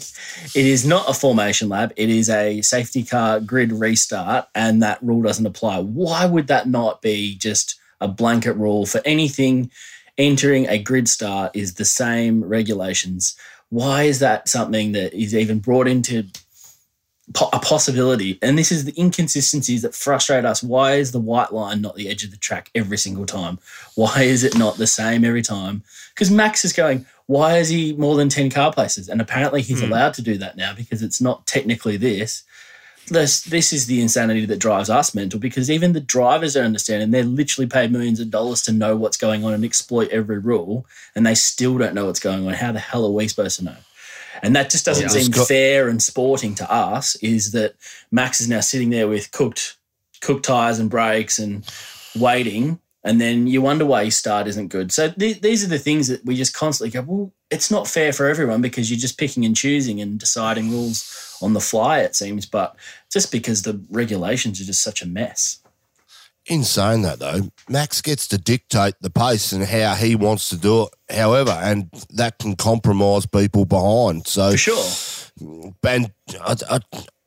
[0.55, 1.91] it is not a formation lap.
[1.97, 5.81] It is a safety car grid restart, and that rule doesn't apply.
[5.81, 9.69] Why would that not be just a blanket rule for anything
[10.17, 13.35] entering a grid start is the same regulations?
[13.67, 16.23] Why is that something that is even brought into
[17.53, 18.39] a possibility.
[18.41, 20.63] And this is the inconsistencies that frustrate us.
[20.63, 23.59] Why is the white line not the edge of the track every single time?
[23.95, 25.83] Why is it not the same every time?
[26.13, 29.07] Because Max is going, why is he more than 10 car places?
[29.09, 29.91] And apparently he's Hmm.
[29.91, 32.43] allowed to do that now because it's not technically this.
[33.07, 37.01] This, this is the insanity that drives us mental because even the drivers don't understand
[37.01, 40.37] and they're literally paid millions of dollars to know what's going on and exploit every
[40.37, 42.53] rule and they still don't know what's going on.
[42.53, 43.75] How the hell are we supposed to know?
[44.41, 45.21] And that just doesn't Yeah.
[45.21, 47.15] seem got- fair and sporting to us.
[47.17, 47.75] Is that
[48.11, 49.75] Max is now sitting there with cooked
[50.21, 51.63] cooked tires and brakes and
[52.17, 54.91] waiting, and then you wonder why his start isn't good.
[54.91, 57.01] So th- these are the things that we just constantly go.
[57.01, 61.09] Well, it's not fair for everyone because you're just picking and choosing and deciding rules
[61.41, 61.99] on the fly.
[61.99, 62.75] It seems, but
[63.11, 65.59] just because the regulations are just such a mess.
[66.49, 70.57] In saying that, though, Max gets to dictate the pace and how he wants to
[70.57, 74.25] do it, however, and that can compromise people behind.
[74.25, 75.71] So, For sure.
[75.83, 76.79] and I, I,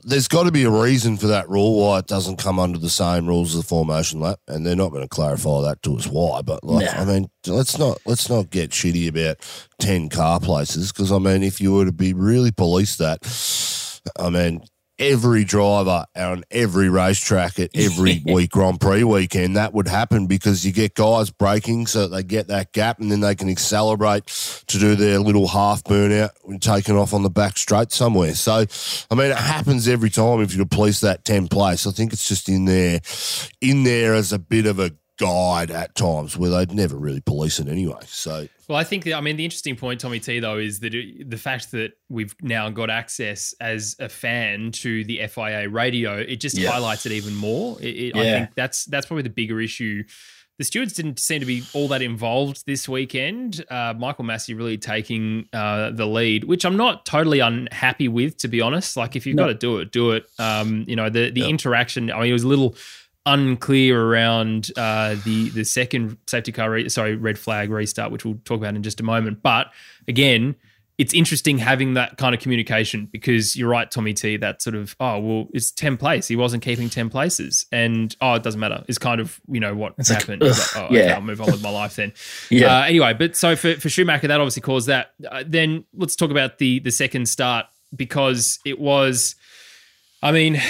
[0.03, 2.91] there's got to be a reason for that rule why it doesn't come under the
[2.91, 6.09] same rules as the formation lap, and they're not going to clarify that to us
[6.09, 6.43] why.
[6.43, 7.01] But like, Nah.
[7.03, 9.37] I mean, let's not let's not get shitty about
[9.79, 13.21] ten car places because I mean, if you were to be really police that,
[14.19, 14.65] I mean.
[15.03, 20.65] Every driver on every racetrack at every week Grand Prix weekend, that would happen because
[20.65, 24.27] you get guys braking so that they get that gap and then they can accelerate
[24.69, 28.35] to do their little half burnout and taking off on the back straight somewhere.
[28.35, 28.65] So,
[29.11, 31.87] I mean, it happens every time if you police that 10 place.
[31.87, 33.01] I think it's just in there,
[33.61, 37.61] in there as a bit of a guide at times where they'd never really police
[37.61, 38.01] it anyway.
[38.07, 41.31] So, Well, I think, I mean, the interesting point, Tommy T, though, is that it,
[41.31, 46.37] the fact that we've now got access as a fan to the FIA radio, it
[46.41, 46.71] just Yeah.
[46.71, 47.81] highlights it even more.
[47.81, 50.03] It, it, I think that's that's probably the bigger issue.
[50.59, 53.65] The stewards didn't seem to be all that involved this weekend.
[53.71, 58.49] Uh, Michael Masi really taking uh, the lead, which I'm not totally unhappy with, to
[58.49, 58.97] be honest.
[58.97, 59.45] Like, if you've No.
[59.45, 60.27] got to do it, do it.
[60.39, 61.51] Um, you know, the the Yep.
[61.51, 62.11] interaction.
[62.13, 62.75] I mean, it was a little
[63.27, 68.39] unclear around uh, the the second safety car, re- sorry, red flag restart, which we'll
[68.45, 69.43] talk about in just a moment.
[69.43, 69.69] But
[70.09, 70.57] again,
[70.99, 74.37] it's interesting having that kind of communication because you're right, Tommy T.
[74.37, 76.29] That sort of oh well, it's ten place.
[76.29, 78.85] He wasn't keeping ten places, and oh, it doesn't matter.
[78.89, 80.43] It's kind of you know what It's happened.
[80.43, 81.15] Ugh, like, oh, okay, yeah.
[81.15, 82.13] I'll move on with my life then.
[82.51, 82.81] Yeah.
[82.81, 85.13] Uh, anyway, but so for, for Schumacher, that obviously caused that.
[85.29, 89.35] Uh, then let's talk about the the second start because it was,
[90.23, 90.61] I mean,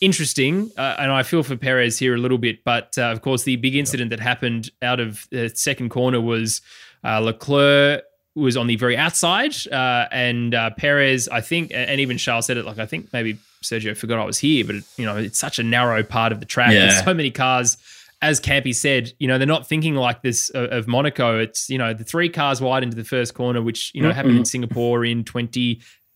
[0.00, 2.62] interesting, uh, and I feel for Perez here a little bit.
[2.62, 6.60] But uh, of course, the big incident that happened out of the second corner was
[7.02, 12.18] uh, Leclerc was on the very outside, uh, and uh, Perez, I think, and even
[12.18, 12.66] Charles said it.
[12.66, 15.58] Like I think maybe Sergio forgot I was here, but it, you know, it's such
[15.58, 16.72] a narrow part of the track.
[16.72, 16.80] Yeah.
[16.80, 17.78] There's so many cars
[18.22, 21.38] as Campy said, you know, they're not thinking like this of, of Monaco.
[21.38, 24.38] It's, you know, the three cars wide into the first corner, which, you know, happened
[24.38, 25.22] in Singapore in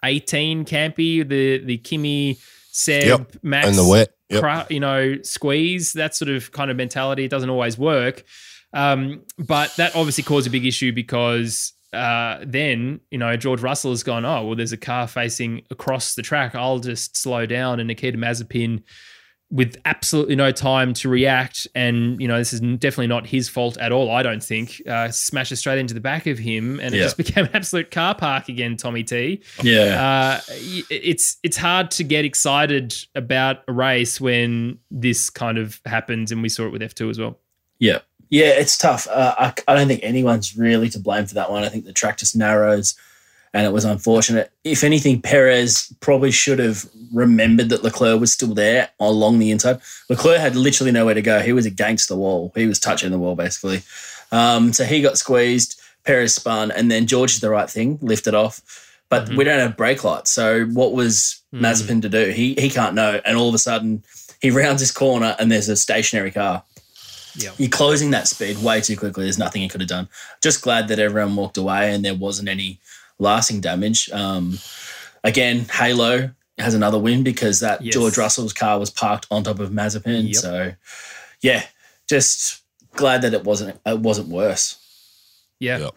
[0.02, 2.38] 2018, Campy, the, the Kimi
[2.72, 3.32] Seb, Yep.
[3.42, 4.10] Max, and the wet.
[4.28, 4.40] Yep.
[4.40, 7.24] cra- you know, squeeze, that sort of kind of mentality.
[7.24, 8.24] It doesn't always work.
[8.72, 13.90] Um, but that obviously caused a big issue because uh, then, you know, George Russell
[13.90, 16.54] has gone, oh, well, there's a car facing across the track.
[16.54, 17.80] I'll just slow down.
[17.80, 18.82] And Nikita Mazepin,
[19.50, 23.76] with absolutely no time to react, and, you know, this is definitely not his fault
[23.78, 26.78] at all, I don't think, uh, smashes straight into the back of him.
[26.78, 30.40] And it just became an absolute car park again, Tommy T Yeah.
[30.40, 30.40] uh,
[30.88, 36.42] it's it's hard to get excited about a race when this kind of happens, and
[36.42, 37.38] we saw it with F two as well.
[37.80, 37.98] Yeah.
[38.28, 39.08] Yeah, it's tough.
[39.08, 41.64] Uh, I, I don't think anyone's really to blame for that one.
[41.64, 42.94] I think the track just narrows
[43.52, 44.52] and it was unfortunate.
[44.64, 49.80] If anything, Perez probably should have remembered that Leclerc was still there along the inside.
[50.08, 51.40] Leclerc had literally nowhere to go.
[51.40, 52.52] He was against the wall.
[52.54, 53.82] He was touching the wall, basically.
[54.32, 55.80] Um, so he got squeezed.
[56.04, 58.62] Perez spun, and then George did the right thing, lifted off.
[59.10, 59.36] But Mhm.
[59.36, 60.30] we don't have brake lights.
[60.30, 61.60] So what was Mm.
[61.60, 62.30] Mazepin to do?
[62.30, 63.20] He he can't know.
[63.26, 64.02] And all of a sudden,
[64.40, 66.62] he rounds his corner, and there's a stationary car
[67.36, 69.22] Yeah, you're closing that speed way too quickly.
[69.24, 70.08] There's nothing he could have done.
[70.42, 72.80] Just glad that everyone walked away and there wasn't any
[73.20, 74.11] lasting damage.
[74.11, 74.59] Um,
[75.22, 77.94] again, Halo has another win because that Yes.
[77.94, 80.24] George Russell's car was parked on top of Mazepin.
[80.26, 80.35] Yep.
[80.37, 80.72] So,
[81.40, 81.64] yeah,
[82.09, 82.61] just
[82.96, 84.76] glad that it wasn't it wasn't worse.
[85.61, 85.94] yeah, Yep.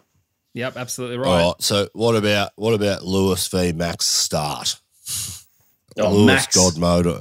[0.54, 1.28] yep, absolutely right.
[1.28, 1.62] All right.
[1.62, 4.76] So what about what about Lewis v Max start?
[5.98, 7.20] Oh, Lewis Max, God mode.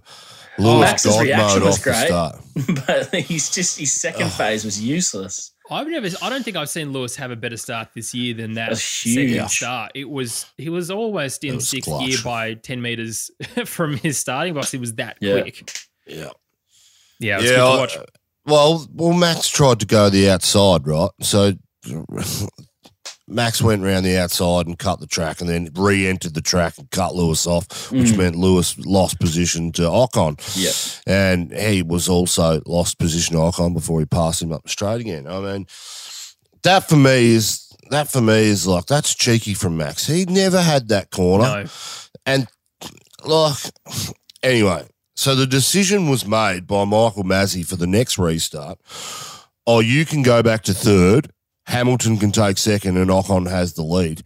[0.59, 2.07] Lewis Max's God reaction mode was off the great.
[2.07, 3.07] start.
[3.11, 5.51] but he's just his second phase was useless.
[5.71, 8.53] I've never, I don't think I've seen Lewis have a better start this year than
[8.55, 9.49] that That's second huge.
[9.49, 9.91] start.
[9.95, 12.07] It was he was almost in was sixth clutch.
[12.09, 13.31] gear by ten meters
[13.65, 14.71] from his starting box.
[14.71, 15.41] He was that Yeah.
[15.41, 15.71] quick.
[16.05, 16.29] Yeah.
[17.19, 17.49] Yeah, it's yeah.
[17.51, 17.97] good to I- watch.
[18.45, 21.09] well, well, Max tried to go the outside, right?
[21.21, 21.53] So
[23.27, 26.89] Max went around the outside and cut the track, and then re-entered the track and
[26.91, 28.17] cut Lewis off, which Mm.
[28.17, 30.37] meant Lewis lost position to Ocon.
[30.55, 30.71] Yeah.
[31.07, 35.25] and he was also lost position to Ocon before he passed him up straight again.
[35.27, 35.67] I mean,
[36.63, 40.05] that for me is that for me is like that's cheeky from Max.
[40.07, 41.69] He never had that corner, No.
[42.25, 42.47] and
[43.23, 43.55] like
[44.41, 44.85] anyway.
[45.15, 48.79] So the decision was made by Michael Masi for the next restart.
[49.67, 51.31] Oh, you can go back to third.
[51.67, 54.23] Hamilton can take second, and Ocon has the lead.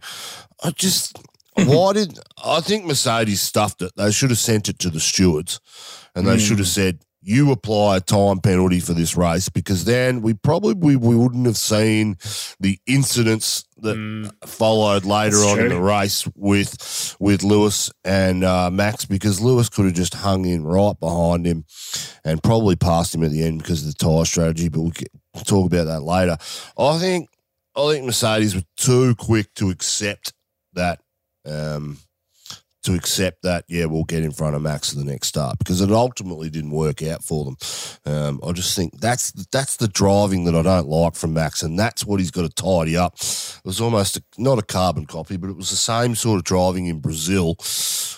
[0.62, 1.18] I just
[1.54, 3.92] why did I think Mercedes stuffed it?
[3.96, 5.60] They should have sent it to the stewards,
[6.14, 10.22] and they should have said you apply a time penalty for this race because then
[10.22, 12.16] we probably we wouldn't have seen
[12.60, 14.30] the incidents that Mm.
[14.46, 19.68] followed later That's on in the race with with Lewis and uh, Max because Lewis
[19.68, 21.64] could have just hung in right behind him
[22.24, 24.68] and probably passed him at the end because of the tyre strategy.
[24.68, 24.80] But
[25.38, 26.36] we'll talk about that later.
[26.78, 27.28] I think
[27.76, 30.32] I think Mercedes were too quick to accept
[30.74, 31.00] that.
[31.44, 31.98] Um,
[32.82, 35.80] to accept that, yeah, we'll get in front of Max in the next start because
[35.80, 37.56] it ultimately didn't work out for them.
[38.06, 41.78] Um, I just think that's that's the driving that I don't like from Max, and
[41.78, 43.14] that's what he's got to tidy up.
[43.14, 46.44] It was almost a, not a carbon copy, but it was the same sort of
[46.44, 47.56] driving in Brazil,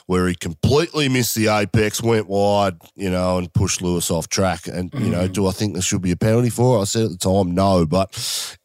[0.06, 4.66] where he completely missed the apex, went wide, you know, and pushed Lewis off track.
[4.66, 6.82] And you know, do I think there should be a penalty for it?
[6.82, 7.86] I said at the time, no.
[7.86, 8.10] But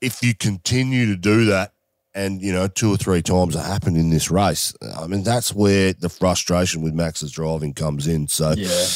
[0.02, 1.72] if you continue to do that
[2.16, 4.74] and you know two or three times it happened in this race.
[4.98, 8.28] I mean that's where the frustration with Max's driving comes in.
[8.28, 8.88] So Yeah.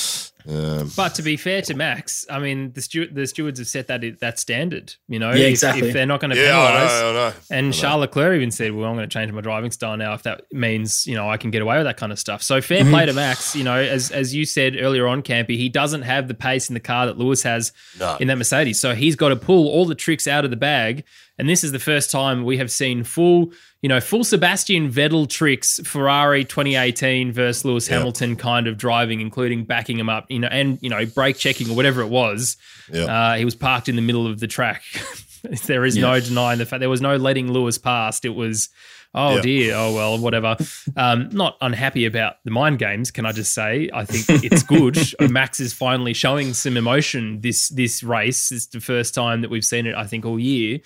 [0.47, 3.87] um, But to be fair to Max, I mean, the steward, the stewards have set
[3.87, 4.93] that that standard.
[5.09, 5.87] You know, Yeah, if, exactly.
[5.89, 7.33] if they're not going to yeah, I penalise, know, I know.
[7.51, 10.23] And Charles Leclerc even said, "Well, I'm going to change my driving style now if
[10.23, 12.81] that means you know I can get away with that kind of stuff." So fair
[12.81, 12.91] Mm-hmm.
[12.93, 13.53] play to Max.
[13.55, 16.73] You know, as as you said earlier on, Campy, he doesn't have the pace in
[16.73, 18.15] the car that Lewis has No.
[18.21, 18.79] in that Mercedes.
[18.79, 21.03] So he's got to pull all the tricks out of the bag.
[21.39, 25.27] And this is the first time we have seen full, you know, full Sebastian Vettel
[25.27, 27.95] tricks, Ferrari 2018 versus Lewis Yeah.
[27.97, 31.69] Hamilton kind of driving, including backing him up, you know, and you know, brake checking
[31.69, 32.57] or whatever it was.
[32.91, 33.05] Yeah.
[33.05, 34.83] Uh, he was parked in the middle of the track.
[35.65, 38.25] there is no denying the fact there was no letting Lewis past.
[38.25, 38.67] It was,
[39.15, 39.41] oh Yeah.
[39.41, 40.57] dear, oh well, whatever.
[40.97, 43.89] Um, not unhappy about the mind games, can I just say?
[43.93, 44.97] I think it's good.
[45.31, 48.51] Max is finally showing some emotion this this race.
[48.51, 50.79] It's the first time that we've seen it, I think, all year.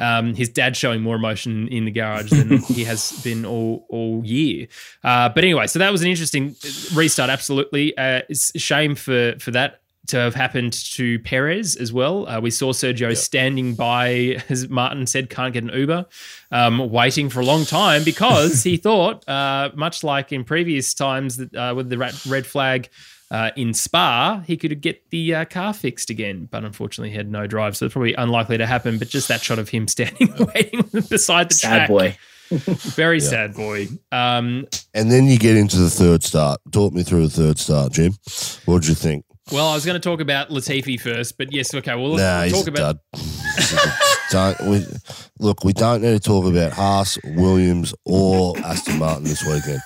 [0.00, 4.24] Um, his dad showing more emotion in the garage than he has been all all
[4.24, 4.66] year.
[5.04, 6.56] Uh, but anyway, so that was an interesting
[6.94, 7.30] restart.
[7.30, 12.28] Absolutely, uh, it's a shame for for that to have happened to Perez as well.
[12.28, 16.06] Uh, we saw Sergio standing by, as Martin said, can't get an Uber,
[16.50, 21.36] um, waiting for a long time because he thought, uh, much like in previous times
[21.36, 22.88] that, uh, with the red flag
[23.30, 26.48] uh, in Spa, he could get the uh, car fixed again.
[26.50, 28.98] But unfortunately, he had no drive, so it's probably unlikely to happen.
[28.98, 31.86] But just that shot of him standing waiting beside the track.
[31.86, 32.16] Sad track, boy.
[32.50, 33.86] very sad boy.
[34.10, 36.60] Um, and then you get into the third start.
[36.72, 38.12] Talk me through the third start, Jim.
[38.64, 39.24] What did you think?
[39.52, 41.94] well, I was going to talk about Latifi first, but yes, okay.
[41.94, 42.96] Well, let's Nah, he's talk a about.
[43.12, 43.20] dud.
[43.56, 43.92] He's a dud.
[44.58, 44.86] don't we,
[45.40, 49.80] look, we don't need to talk about Haas, Williams, or Aston Martin this weekend.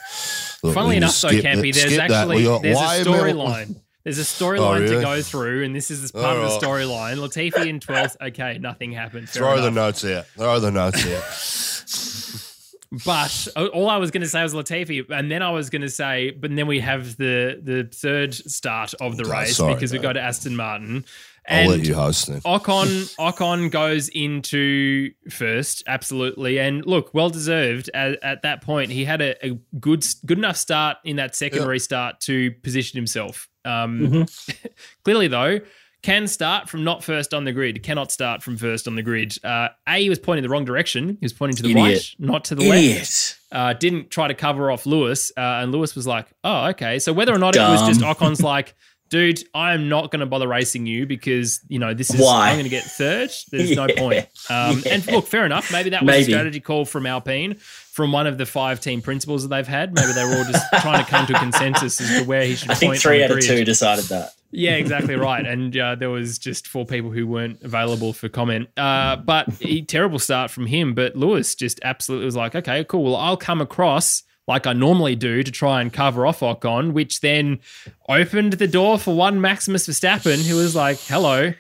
[0.73, 3.77] Funnily enough, though, Campy, there's actually got there's a storyline.
[4.05, 5.03] There's a storyline to really?
[5.03, 6.87] go through, and this is part of the Alright.
[6.87, 7.17] storyline.
[7.17, 8.17] Latifi in twelfth.
[8.21, 9.29] Okay, nothing happened.
[9.29, 10.27] fair Throw the notes out.
[10.27, 12.41] Throw the notes out.
[13.05, 15.83] But uh, all I was going to say was Latifi, and then I was going
[15.83, 19.75] to say, but then we have the the third start of the Okay, race sorry,
[19.75, 21.05] because we go to Aston Martin.
[21.49, 22.41] I'll let you host then.
[22.43, 27.91] Ocon Ocon goes into first, absolutely, and look, well deserved.
[27.93, 31.63] At, at that point, he had a, a good good enough start in that second
[31.63, 31.69] Yeah.
[31.69, 33.49] restart to position himself.
[33.65, 34.57] Um, Mhm.
[35.05, 35.61] Clearly, though,
[36.03, 37.83] can start from not first on the grid.
[37.83, 39.37] Cannot start from first on the grid.
[39.43, 41.17] Uh, a he was pointing the wrong direction.
[41.21, 41.87] He was pointing to the Idiot.
[41.87, 43.39] right, not to the left Idiot.
[43.53, 47.13] uh, didn't try to cover off Lewis, uh, and Lewis was like, "Oh, okay." So
[47.15, 48.11] whether or not it was just Dumb.
[48.15, 48.75] Ocon's like,
[49.11, 52.49] "Dude, I am not going to bother racing you because you know this is Why?
[52.51, 53.31] I'm going to get third.
[53.51, 55.71] There's no point." Um, And look, fair enough.
[55.73, 59.43] Maybe that was a strategy call from Alpine, from one of the five team principals
[59.43, 59.95] that they've had.
[59.95, 62.55] Maybe they were all just trying to come to a consensus as to where he
[62.57, 64.33] should I think three out of two decided that.
[64.57, 65.45] Yeah, exactly right.
[65.45, 68.69] And uh, there was just four people who weren't available for comment.
[68.77, 70.95] Uh, but he, terrible start from him.
[70.95, 73.03] But Lewis just absolutely was like, okay, cool.
[73.03, 77.21] Well, I'll come across like I normally do to try and cover off Ocon, which
[77.21, 77.61] then
[78.09, 81.55] opened the door for one Maximus Verstappen who was like, hello.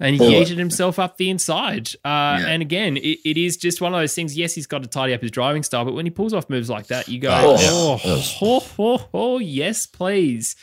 [0.00, 0.46] And he Bullet.
[0.46, 1.88] yeeted himself up the inside.
[2.04, 2.46] Uh, Yeah.
[2.46, 4.36] And again, it, it is just one of those things.
[4.38, 6.70] Yes, he's got to tidy up his driving style, but when he pulls off moves
[6.70, 8.22] like that, you go, Oh, oh, yeah.
[8.40, 10.54] oh, oh, oh, yes, please.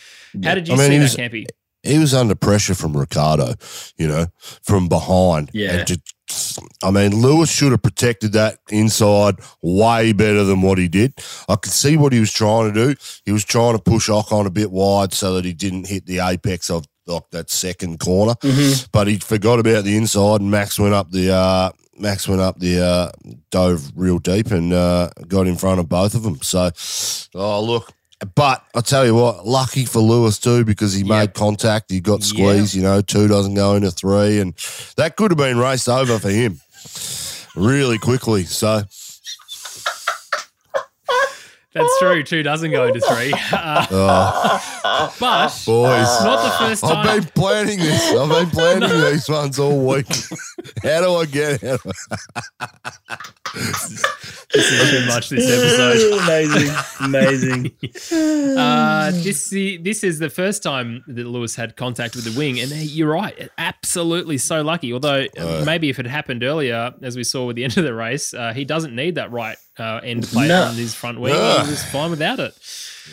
[0.42, 1.46] How did you I mean, see that, was- Campy?
[1.84, 3.56] he was under pressure from Ricciardo,
[3.98, 4.28] you know,
[4.64, 5.80] from behind, Yeah.
[5.80, 6.02] and to
[6.84, 11.14] I mean, Lewis should have protected that inside way better than what he did.
[11.50, 12.96] I could see what he was trying to do.
[13.26, 16.20] He was trying to push Ocon a bit wide so that he didn't hit the
[16.20, 18.86] apex of like that second corner, Mm-hmm.
[18.92, 21.70] but he forgot about the inside, and Max went up the uh,
[22.00, 23.12] Max went up the uh,
[23.52, 26.40] dove real deep and uh, got in front of both of them.
[26.42, 26.72] So,
[27.36, 27.92] oh look.
[28.34, 31.92] But I tell you what, lucky for Lewis too because he made contact.
[31.92, 32.74] He got squeezed.
[32.74, 34.54] You know, two doesn't go into three, and
[34.96, 36.62] that could have been raced over for him
[37.56, 38.46] really quickly.
[38.46, 38.84] So,
[41.76, 42.24] That's true.
[42.24, 43.34] Two doesn't go into three.
[44.86, 46.98] Uh, but boys, not the first time.
[46.98, 48.12] I've been planning this.
[48.14, 50.08] I've been planning these ones all week.
[50.84, 51.80] How do I get out?
[53.54, 56.22] This is too much this episode.
[56.24, 58.58] amazing, amazing.
[58.58, 62.72] Uh, this this is the first time that Lewis had contact with the wing, and
[62.72, 64.94] you're right, absolutely so lucky.
[64.94, 67.94] Although uh, maybe if it happened earlier, as we saw with the end of the
[67.94, 70.64] race, uh, he doesn't need that right uh, end plate No.
[70.64, 71.34] on his front wing.
[71.34, 71.60] No.
[71.64, 72.58] He was fine without it.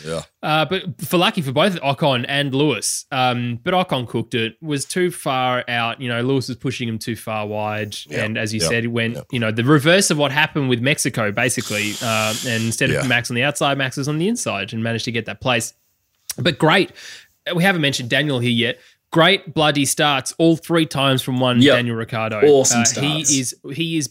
[0.05, 0.21] Yeah.
[0.41, 4.55] Uh, but for lucky for both Ocon and Lewis, um, but Ocon cooked it.
[4.61, 6.01] Was too far out.
[6.01, 8.83] You know, Lewis was pushing him too far wide, Yep, and as you yep, said,
[8.85, 9.15] it went.
[9.15, 9.25] yep.
[9.31, 11.93] You know, the reverse of what happened with Mexico, basically.
[12.01, 13.07] Uh, and instead of Yeah.
[13.07, 15.73] Max on the outside, Max was on the inside and managed to get that place.
[16.37, 16.91] But great.
[17.55, 18.79] We haven't mentioned Daniel here yet.
[19.11, 21.75] Great bloody starts all three times from one Yep.
[21.75, 22.41] Daniel Ricciardo.
[22.41, 23.29] Awesome Uh, starts.
[23.29, 24.09] He is he is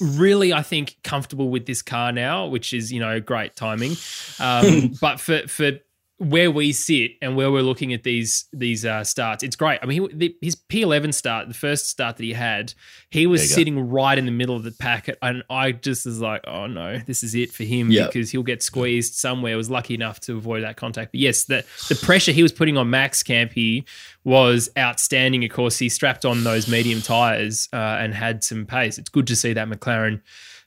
[0.00, 3.92] really, I think, comfortable with this car now, which is you know great timing.
[4.38, 5.72] Um, but for for
[6.20, 9.78] where we sit and where we're looking at these these uh, starts, it's great.
[9.82, 12.74] I mean, he, the, his P11 start, the first start that he had,
[13.08, 13.54] he was you go.
[13.54, 16.98] sitting right in the middle of the packet, and I just was like, oh no,
[16.98, 18.08] this is it for him Yep.
[18.12, 19.56] because he'll get squeezed somewhere.
[19.56, 22.76] Was lucky enough to avoid that contact, but yes, the the pressure he was putting
[22.76, 23.84] on Max Campy
[24.22, 25.42] was outstanding.
[25.42, 28.98] Of course, he strapped on those medium tires uh, and had some pace.
[28.98, 30.20] It's good to see that McLaren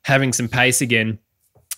[0.03, 1.19] having some pace again.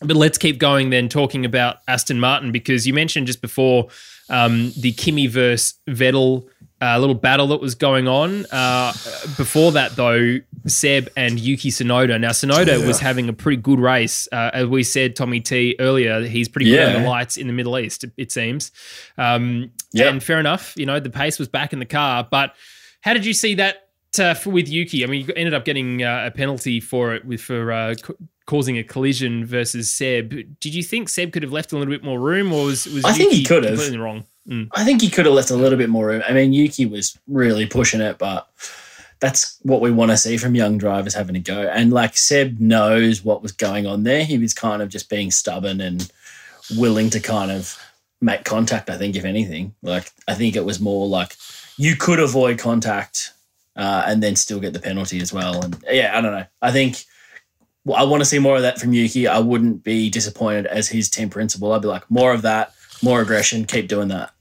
[0.02, 3.88] But let's keep going then, talking about Aston Martin because you mentioned just before
[4.30, 6.48] um, the Kimi versus Vettel
[6.82, 8.46] uh, little battle that was going on.
[8.52, 8.92] Uh,
[9.38, 10.38] before that, though,
[10.68, 12.20] Seb and Yuki Tsunoda.
[12.20, 12.86] Now, Tsunoda Yeah.
[12.86, 14.28] was having a pretty good race.
[14.32, 17.54] Uh, as we said, Tommy T earlier, he's pretty good on the lights in the
[17.54, 18.72] Middle East, it, it seems.
[19.18, 20.12] Um, Yep.
[20.12, 22.28] And fair enough, you know, the pace was back in the car.
[22.30, 22.54] But
[23.00, 23.88] how did you see that
[24.20, 25.06] uh, for, with Yuki?
[25.06, 27.96] I mean, you ended up getting uh, a penalty for it with for uh,
[28.46, 30.60] causing a collision versus Seb.
[30.60, 33.06] Did you think Seb could have left a little bit more room, or was was
[33.06, 33.74] I think he could have.
[33.74, 34.26] completely wrong?
[34.48, 34.70] Mm.
[34.74, 36.22] I think he could have left a little bit more room.
[36.28, 38.48] I mean, Yuki was really pushing it, but
[39.20, 41.62] that's what we want to see from young drivers having a go.
[41.62, 44.24] And like Seb knows what was going on there.
[44.24, 46.12] He was kind of just being stubborn and
[46.78, 47.80] willing to kind of
[48.22, 49.74] make contact, I think, if anything.
[49.82, 51.36] Like, I think it was more like
[51.78, 53.34] you could avoid contact
[53.76, 55.64] uh, and then still get the penalty as well.
[55.64, 56.46] And yeah, I don't know.
[56.62, 57.06] I think
[57.86, 59.28] well, I want to see more of that from Yuki.
[59.28, 61.72] I wouldn't be disappointed as his team principal.
[61.72, 64.32] I'd be like, more of that, more aggression, keep doing that.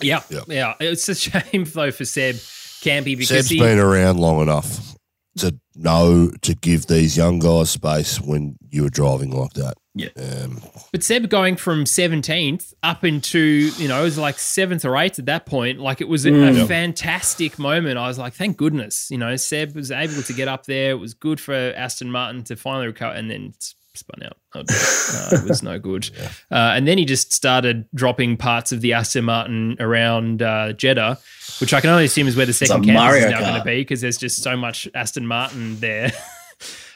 [0.00, 0.44] Yeah, Yep.
[0.48, 0.74] yeah.
[0.80, 4.94] It's a shame though for Seb Campy because Seb's he, been around long enough
[5.38, 9.74] to know to give these young guys space when you were driving like that.
[9.94, 10.08] Yeah.
[10.16, 10.60] Um,
[10.92, 13.38] But Seb going from 17th up into,
[13.76, 15.80] you know, it was like seventh or eighth at that point.
[15.80, 16.62] Like it was a, Mm.
[16.62, 17.98] a fantastic moment.
[17.98, 19.08] I was like, thank goodness.
[19.10, 20.92] You know, Seb was able to get up there.
[20.92, 23.52] It was good for Aston Martin to finally recover and then
[23.94, 24.36] spun out.
[24.54, 24.62] Oh.
[25.12, 26.08] Uh, it was no good.
[26.52, 31.18] Uh, and then he just started dropping parts of the Aston Martin around uh, Jeddah,
[31.60, 33.54] which I can only assume is where the second a campus Mario is now going
[33.58, 36.12] to be because there's just so much Aston Martin there.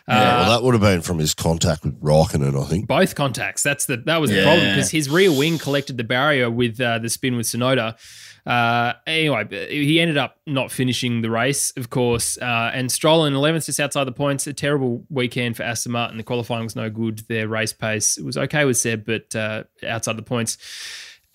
[0.08, 2.86] yeah, Uh, well, that would have been from his contact with Raikkonen, I think.
[2.86, 3.62] both contacts.
[3.62, 4.42] That's the that was the Yeah.
[4.44, 7.96] problem because his rear wing collected the barrier with uh, the spin with Tsunoda.
[8.46, 12.36] Uh, anyway, he ended up not finishing the race, of course.
[12.36, 14.46] Uh, and Stroll in 11th, just outside the points.
[14.46, 16.18] A terrible weekend for Aston Martin.
[16.18, 17.20] The qualifying was no good.
[17.28, 20.58] Their race pace it was okay with Seb, but uh, outside the points.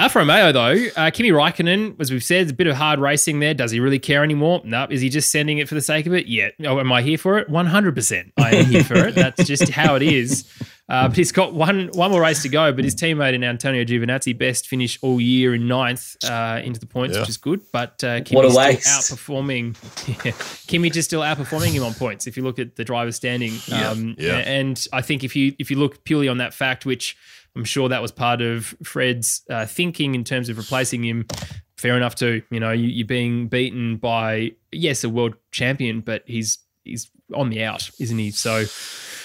[0.01, 3.53] Alfa Romeo, though, uh, Kimi Raikkonen, as we've said, a bit of hard racing there.
[3.53, 4.61] Does he really care anymore?
[4.63, 4.87] No.
[4.89, 6.27] Is he just sending it for the sake of it?
[6.27, 6.49] Yeah.
[6.65, 7.49] Oh, am I here for it?
[7.49, 8.31] 100%.
[8.37, 9.15] I am here for it.
[9.15, 10.49] That's just how it is.
[10.87, 12.71] Uh, but he's got one one more race to go.
[12.71, 16.87] But his teammate in Antonio Giovinazzi, best finish all year in ninth uh, into the
[16.87, 17.21] points, Yeah.
[17.21, 17.61] which is good.
[17.71, 18.87] But uh, What Kimi's still waste.
[18.87, 20.23] outperforming.
[20.25, 20.31] Yeah.
[20.65, 22.25] Kimi just still outperforming him on points.
[22.25, 23.89] If you look at the driver standing, Yeah.
[23.89, 24.37] um, Yeah.
[24.37, 27.15] and I think if you if you look purely on that fact, which
[27.55, 31.25] I'm sure that was part of Fred's uh, thinking in terms of replacing him.
[31.77, 32.41] Fair enough too.
[32.51, 37.49] You know, you, you're being beaten by yes, a world champion, but he's he's on
[37.49, 38.31] the out, isn't he?
[38.31, 38.65] So.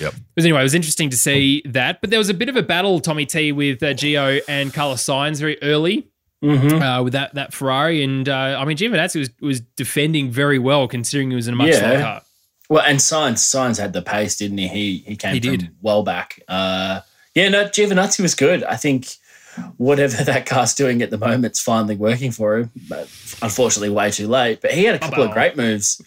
[0.01, 0.14] Yep.
[0.35, 2.01] But anyway, it was interesting to see that.
[2.01, 5.05] But there was a bit of a battle, Tommy T, with uh, Gio and Carlos
[5.05, 6.09] Sainz very early
[6.43, 6.83] Mm-hmm.
[6.83, 8.05] uh, with that that Ferrari.
[8.05, 11.57] And uh, I mean, Giovinazzi was was defending very well considering he was in a
[11.57, 12.22] much slower car.
[12.68, 14.68] Well, and Sainz Sainz had the pace, didn't he?
[14.68, 15.70] He he came He from did.
[15.81, 16.41] well back.
[16.47, 17.01] Uh,
[17.35, 18.62] yeah, no, Giovinazzi was good.
[18.64, 19.09] I think
[19.76, 22.70] whatever that car's doing at the moment's finally working for him.
[22.89, 23.03] But
[23.43, 24.61] unfortunately, way too late.
[24.61, 26.01] But he had a couple of great moves.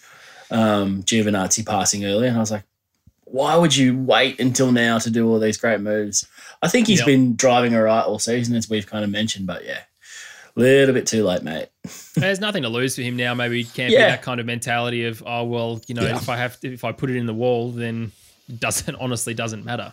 [0.50, 2.64] Um, Giovinazzi passing early, and I was like,
[3.24, 6.26] why would you wait until now to do all these great moves?
[6.62, 7.06] I think he's Yep.
[7.06, 9.46] been driving all right all season, as we've kind of mentioned.
[9.46, 9.80] But yeah,
[10.56, 11.68] a little bit too late, mate.
[12.14, 13.34] There's nothing to lose for him now.
[13.34, 16.16] Maybe it can't be that kind of mentality of oh well, you know, Yeah.
[16.16, 18.12] if I have to, if I put it in the wall, then
[18.48, 19.92] it doesn't honestly doesn't matter.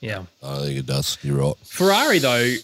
[0.00, 0.24] Yeah.
[0.42, 1.18] I think it does.
[1.22, 1.56] You're right.
[1.64, 2.54] Ferrari though,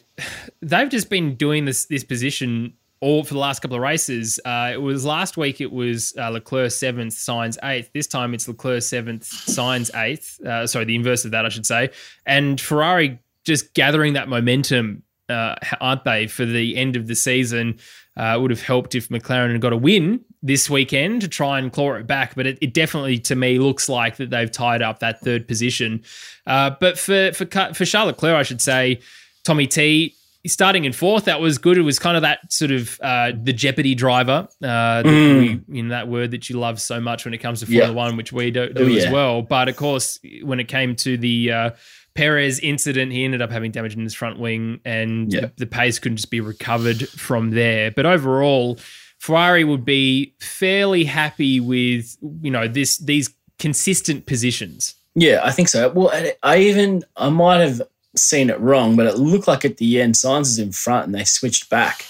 [0.61, 4.39] they've just been doing this this position all for the last couple of races.
[4.45, 5.61] Uh, it was last week.
[5.61, 7.91] It was uh, Leclerc seventh, Sainz eighth.
[7.93, 10.41] This time it's Leclerc seventh, Sainz eighth.
[10.41, 11.91] Uh, sorry, the inverse of that, I should say.
[12.27, 17.79] And Ferrari just gathering that momentum, uh, aren't they, for the end of the season?
[18.17, 21.59] Uh, it would have helped if McLaren had got a win this weekend to try
[21.59, 22.35] and claw it back.
[22.35, 26.03] But it, it definitely, to me, looks like that they've tied up that third position.
[26.47, 29.01] Uh, but for for for Charles Leclerc, I should say,
[29.45, 30.15] Tommy T
[30.45, 31.79] starting in fourth, that was good.
[31.79, 35.63] It was kind of that sort of uh, the jeopardy driver, uh, Mm.
[35.69, 37.83] we, in that word that you love so much when it comes to Yeah.
[37.83, 39.13] Formula One, which we do, do Oh, as yeah.
[39.13, 39.43] well.
[39.43, 41.71] But of course, when it came to the uh,
[42.17, 45.43] Perez incident, he ended up having damage in his front wing, and Yeah.
[45.43, 47.93] the, the pace couldn't just be recovered from there.
[47.93, 48.81] But overall,
[49.23, 54.97] Ferrari would be fairly happy with you know this these consistent positions.
[55.15, 55.91] Yeah, I think so.
[55.91, 56.11] Well,
[56.43, 57.81] I- even I might have
[58.17, 61.15] seen it wrong, but it looked like at the end, Sainz is in front and
[61.15, 62.05] they switched back,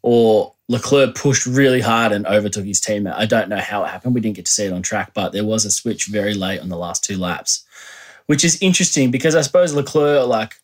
[0.00, 3.16] or Leclerc pushed really hard and overtook his teammate.
[3.18, 4.14] I don't know how it happened.
[4.14, 6.60] We didn't get to see it on track, but there was a switch very late
[6.60, 7.64] on the last two laps,
[8.26, 10.54] which is interesting because I suppose Leclerc, like,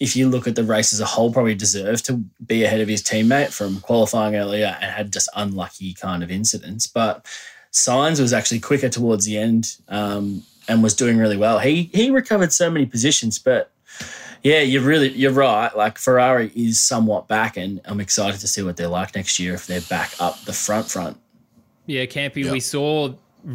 [0.00, 2.88] if you look at the race as a whole, probably deserved to be ahead of
[2.88, 6.86] his teammate from qualifying earlier and had just unlucky kind of incidents.
[6.86, 7.24] But
[7.72, 11.58] Sainz was actually quicker towards the end um, and was doing really well.
[11.58, 13.70] He he recovered so many positions, but
[14.42, 15.74] yeah, you're really you're right.
[15.76, 19.54] Like Ferrari is somewhat back, and I'm excited to see what they're like next year
[19.54, 21.16] if they're back up the front front.
[21.86, 22.52] Yeah, Campy, Yeah.
[22.52, 23.14] we saw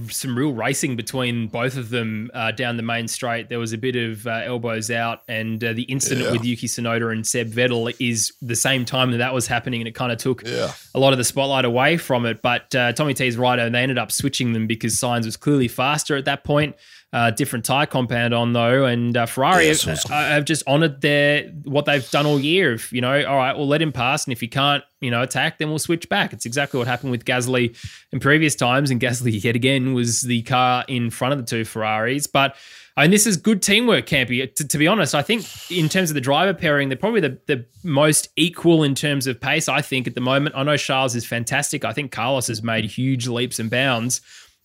[0.09, 3.49] some real racing between both of them uh, down the main straight.
[3.49, 6.31] There was a bit of uh, elbows out, and uh, the incident Yeah.
[6.33, 9.87] with Yuki Tsunoda and Seb Vettel is the same time that that was happening, and
[9.87, 10.71] it kind of took Yeah.
[10.93, 12.41] a lot of the spotlight away from it.
[12.41, 15.67] But uh, Tommy is right, and they ended up switching them because Sainz was clearly
[15.67, 16.75] faster at that point.
[17.17, 20.11] Uh, different tire compound on though, and uh, Ferrari Yeah, have, awesome.
[20.11, 22.73] uh, have just honoured their what they've done all year.
[22.73, 25.23] If you know, all right, we'll let him pass, and if he can't, you know,
[25.23, 26.31] attack, then we'll switch back.
[26.31, 27.75] It's exactly what happened with Gasly
[28.11, 31.65] in previous times, and Gasly yet again was the car in front of the two
[31.65, 32.27] Ferraris.
[32.27, 32.55] But
[32.95, 34.53] I and this is good teamwork, Campy.
[34.53, 37.39] To, to be honest, I think in terms of the driver pairing, they're probably the,
[37.47, 39.67] the most equal in terms of pace.
[39.67, 41.83] I think at the moment, I know Charles is fantastic.
[41.83, 44.21] I think Carlos has made huge leaps and bounds.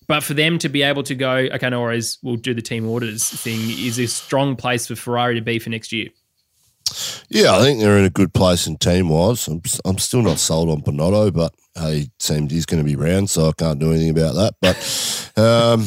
[0.07, 2.89] But for them to be able to go, okay, no worries, we'll do the team
[2.89, 6.09] orders thing is a strong place for Ferrari to be for next year.
[7.29, 9.49] Yeah, I think they're in a good place in team wise.
[9.49, 13.31] I'm, I'm still not sold on Binotto, but hey, seemed he's going to be round,
[13.31, 14.55] so I can't do anything about that.
[14.61, 15.87] But um,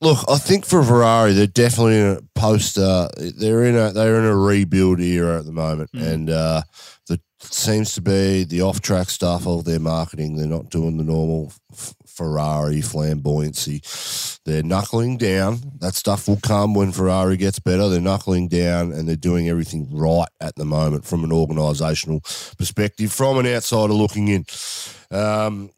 [0.00, 2.78] look, I think for Ferrari, they're definitely in a post.
[2.78, 6.62] Uh, they're in a they're in a rebuild era at the moment, and uh,
[7.08, 10.36] the seems to be the off track stuff of their marketing.
[10.36, 14.40] They're not doing the normal f- Ferrari flamboyancy.
[14.44, 15.60] They're knuckling down.
[15.78, 17.88] That stuff will come when Ferrari gets better.
[17.88, 22.22] They're knuckling down and they're doing everything right at the moment from an organisational
[22.56, 24.44] perspective, from an outsider looking in.
[25.10, 25.70] Um,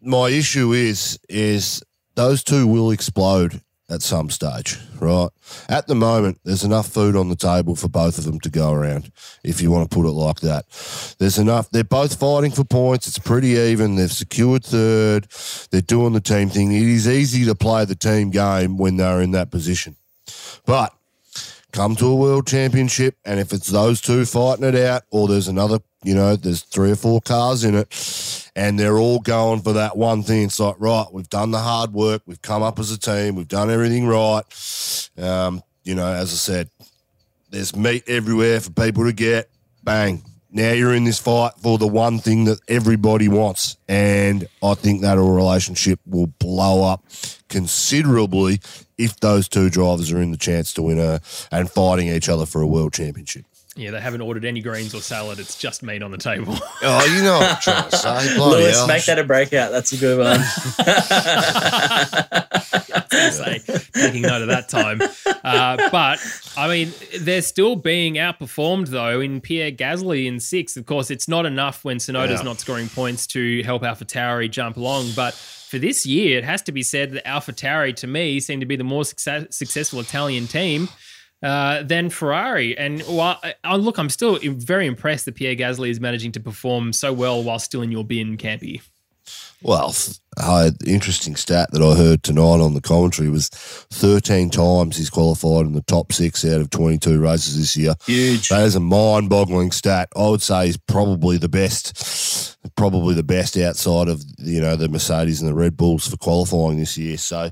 [0.00, 1.82] my issue is is
[2.14, 3.60] those two will explode
[3.90, 5.28] at some stage, right?
[5.68, 8.72] At the moment, there's enough food on the table for both of them to go
[8.72, 9.10] around,
[9.42, 10.66] if you want to put it like that.
[11.18, 11.70] There's enough.
[11.70, 13.08] They're both fighting for points.
[13.08, 13.96] It's pretty even.
[13.96, 15.26] They've secured third.
[15.70, 16.72] They're doing the team thing.
[16.72, 19.96] It is easy to play the team game when they're in that position.
[20.64, 20.94] But
[21.72, 25.48] come to a world championship, and if it's those two fighting it out, or there's
[25.48, 29.72] another, you know, there's three or four cars in it, and they're all going for
[29.74, 30.44] that one thing.
[30.44, 33.48] It's like, right, we've done the hard work, we've come up as a team, we've
[33.48, 34.42] done everything right.
[35.18, 36.70] Um, you know, as I said,
[37.50, 39.50] there's meat everywhere for people to get.
[39.82, 40.22] Bang.
[40.52, 43.76] Now you're in this fight for the one thing that everybody wants.
[43.88, 47.04] And I think that relationship will blow up
[47.48, 48.60] considerably
[49.00, 51.20] if those two drivers are in the chance to win a
[51.50, 53.44] and fighting each other for a world championship.
[53.76, 55.38] Yeah, they haven't ordered any greens or salad.
[55.38, 56.56] It's just meat on the table.
[56.82, 58.38] Oh, you know what I'm trying to say.
[58.42, 58.86] Lewis, hell.
[58.88, 59.70] make that a breakout.
[59.70, 60.40] That's a good one.
[63.32, 63.58] say,
[63.92, 65.00] taking note of that time.
[65.44, 66.18] Uh, but
[66.56, 70.76] I mean, they're still being outperformed though in Pierre Gasly in sixth.
[70.76, 72.44] Of course, it's not enough when Tsunoda's Yeah.
[72.44, 75.38] not scoring points to help AlphaTauri jump along, but.
[75.70, 78.66] For this year, it has to be said that Alpha Tauri, to me, seemed to
[78.66, 80.88] be the more success- successful Italian team
[81.44, 82.76] uh, than Ferrari.
[82.76, 86.92] And while uh, look, I'm still very impressed that Pierre Gasly is managing to perform
[86.92, 88.82] so well while still in your bin, Campy.
[89.62, 89.94] Well,
[90.42, 95.66] uh, interesting stat that I heard tonight on the commentary was 13 times he's qualified
[95.66, 97.94] in the top six out of 22 races this year.
[98.06, 98.48] Huge.
[98.48, 100.08] That is a mind-boggling stat.
[100.16, 104.88] I would say he's probably the best, probably the best outside of you know the
[104.88, 107.18] Mercedes and the Red Bulls for qualifying this year.
[107.18, 107.50] So,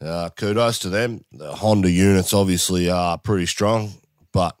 [0.00, 1.24] uh, kudos to them.
[1.32, 3.92] The Honda units obviously are pretty strong,
[4.32, 4.56] but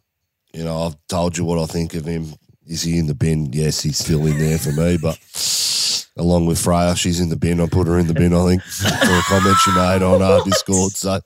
[0.52, 2.34] you know I've told you what I think of him.
[2.66, 3.52] Is he in the bin?
[3.52, 5.18] Yes, he's still in there for me, but
[6.20, 6.94] along with Freya.
[6.94, 7.60] She's in the bin.
[7.60, 10.44] I put her in the bin, I think, for a comment she made on our
[10.44, 10.92] Discord.
[10.92, 11.20] So,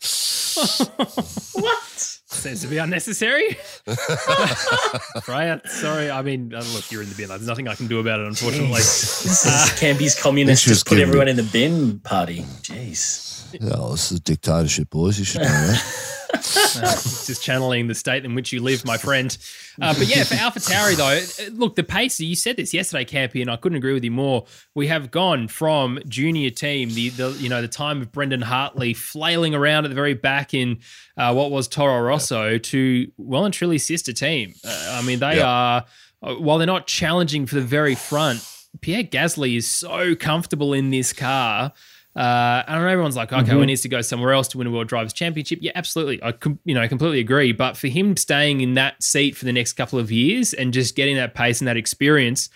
[1.60, 1.78] what?
[2.26, 3.54] Seems to be unnecessary.
[5.22, 6.10] Freya, sorry.
[6.10, 7.28] I mean, uh, look, you're in the bin.
[7.28, 8.76] There's nothing I can do about it, unfortunately.
[8.76, 11.30] This is uh, Campy's communist just put everyone me.
[11.32, 12.40] in the bin party.
[12.62, 13.56] Jeez.
[13.72, 15.18] Oh, this is dictatorship, boys.
[15.18, 16.20] You should know that.
[16.34, 19.36] uh, just channeling the state in which you live, my friend.
[19.80, 22.20] Uh, but yeah, for Alpha Tauri though, look, the pace.
[22.20, 24.46] You said this yesterday, Campy, and I couldn't agree with you more.
[24.74, 28.94] We have gone from junior team, the, the you know the time of Brendan Hartley
[28.94, 30.80] flailing around at the very back in
[31.16, 34.54] uh, what was Toro Rosso to well and truly sister team.
[34.64, 35.84] Uh, I mean, they are
[36.22, 38.48] uh, while they're not challenging for the very front.
[38.80, 41.72] Pierre Gasly is so comfortable in this car
[42.16, 43.58] uh, I know everyone's like, okay, mm-hmm.
[43.58, 45.58] we needs to go somewhere else to win a World Drivers' Championship.
[45.60, 46.22] Yeah, absolutely.
[46.22, 47.52] I com- you know I completely agree.
[47.52, 50.94] But for him staying in that seat for the next couple of years and just
[50.94, 52.48] getting that pace and that experience,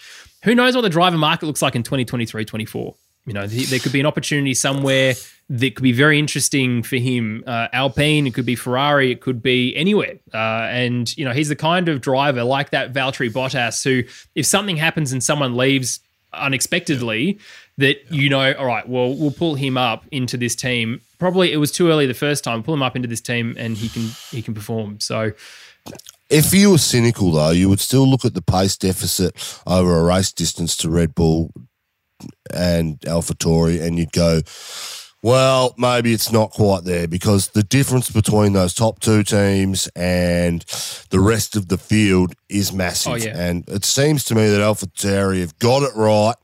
[0.45, 2.95] who knows what the driver market looks like in 2023, 24.
[3.27, 5.15] You know, there could be an opportunity somewhere
[5.51, 7.45] that could be very interesting for him.
[7.47, 10.19] Uh, Alpine, it could be Ferrari, it could be anywhere.
[10.33, 14.47] Uh, and, you know, he's the kind of driver like that Valtteri Bottas who, if
[14.47, 16.01] something happens and someone leaves
[16.33, 17.39] unexpectedly,
[17.79, 21.01] that you know, all right, well, we'll pull him up into this team.
[21.19, 22.63] Probably it was too early the first time.
[22.63, 25.01] Pull him up into this team, and he can he can perform.
[25.01, 25.33] So.
[26.29, 29.35] If you were cynical, though, you would still look at the pace deficit
[29.67, 31.51] over a race distance to Red Bull
[32.53, 34.43] and AlphaTauri, and you'd go,
[35.23, 40.65] well, maybe it's not quite there because the difference between those top two teams and
[41.11, 43.13] the rest of the field is massive.
[43.13, 43.37] Oh, yeah.
[43.37, 46.37] And it seems to me that AlphaTauri have got it right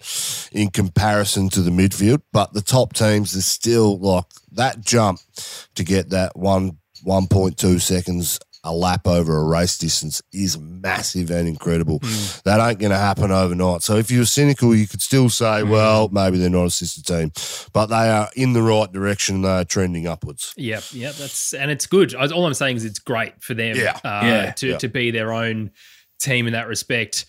[0.51, 5.21] in comparison to the midfield, but the top teams is still like that jump
[5.75, 11.47] to get that one 1.2 seconds a lap over a race distance is massive and
[11.47, 12.01] incredible.
[12.01, 12.43] Mm.
[12.43, 13.83] That ain't going to happen overnight.
[13.83, 15.69] So if you're cynical, you could still say, mm.
[15.69, 17.31] well, maybe they're not a sister team,
[17.73, 19.43] but they are in the right direction.
[19.43, 20.55] They are trending upwards.
[20.57, 22.15] Yeah, yeah, that's and it's good.
[22.15, 23.77] All I'm saying is it's great for them.
[23.77, 24.51] Yeah, uh, yeah.
[24.53, 24.79] to yeah.
[24.79, 25.71] to be their own
[26.19, 27.27] team in that respect.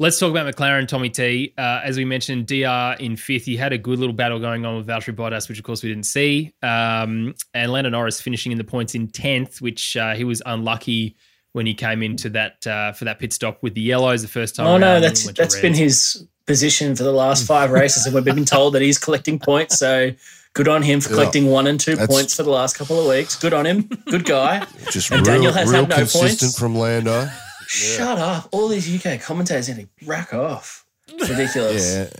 [0.00, 1.52] Let's talk about McLaren, Tommy T.
[1.58, 3.44] Uh, as we mentioned, DR in fifth.
[3.44, 5.88] He had a good little battle going on with Valtteri Bottas, which of course we
[5.88, 6.54] didn't see.
[6.62, 11.16] Um, and Lando Norris finishing in the points in tenth, which uh, he was unlucky
[11.50, 14.54] when he came into that uh, for that pit stop with the yellows the first
[14.54, 14.68] time.
[14.68, 18.44] Oh no, that's that's been his position for the last five races, and we've been
[18.44, 19.80] told that he's collecting points.
[19.80, 20.12] So
[20.52, 23.08] good on him for collecting yeah, one and two points for the last couple of
[23.08, 23.34] weeks.
[23.34, 23.82] Good on him.
[24.08, 24.64] Good guy.
[24.92, 26.58] Just and real, Daniel has real had no consistent points.
[26.58, 27.28] from Lando.
[27.68, 28.48] Shut up.
[28.50, 30.86] All these UK commentators need to rack off.
[31.06, 31.94] It's ridiculous.
[31.94, 32.10] yeah.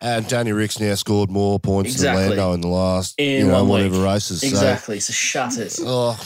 [0.00, 2.22] And Danny Ricks now scored more points exactly.
[2.28, 4.04] than Lando in the last, in you know, whatever week.
[4.04, 4.42] races.
[4.42, 5.00] Exactly.
[5.00, 5.78] So, so shut it.
[5.84, 6.16] Oh,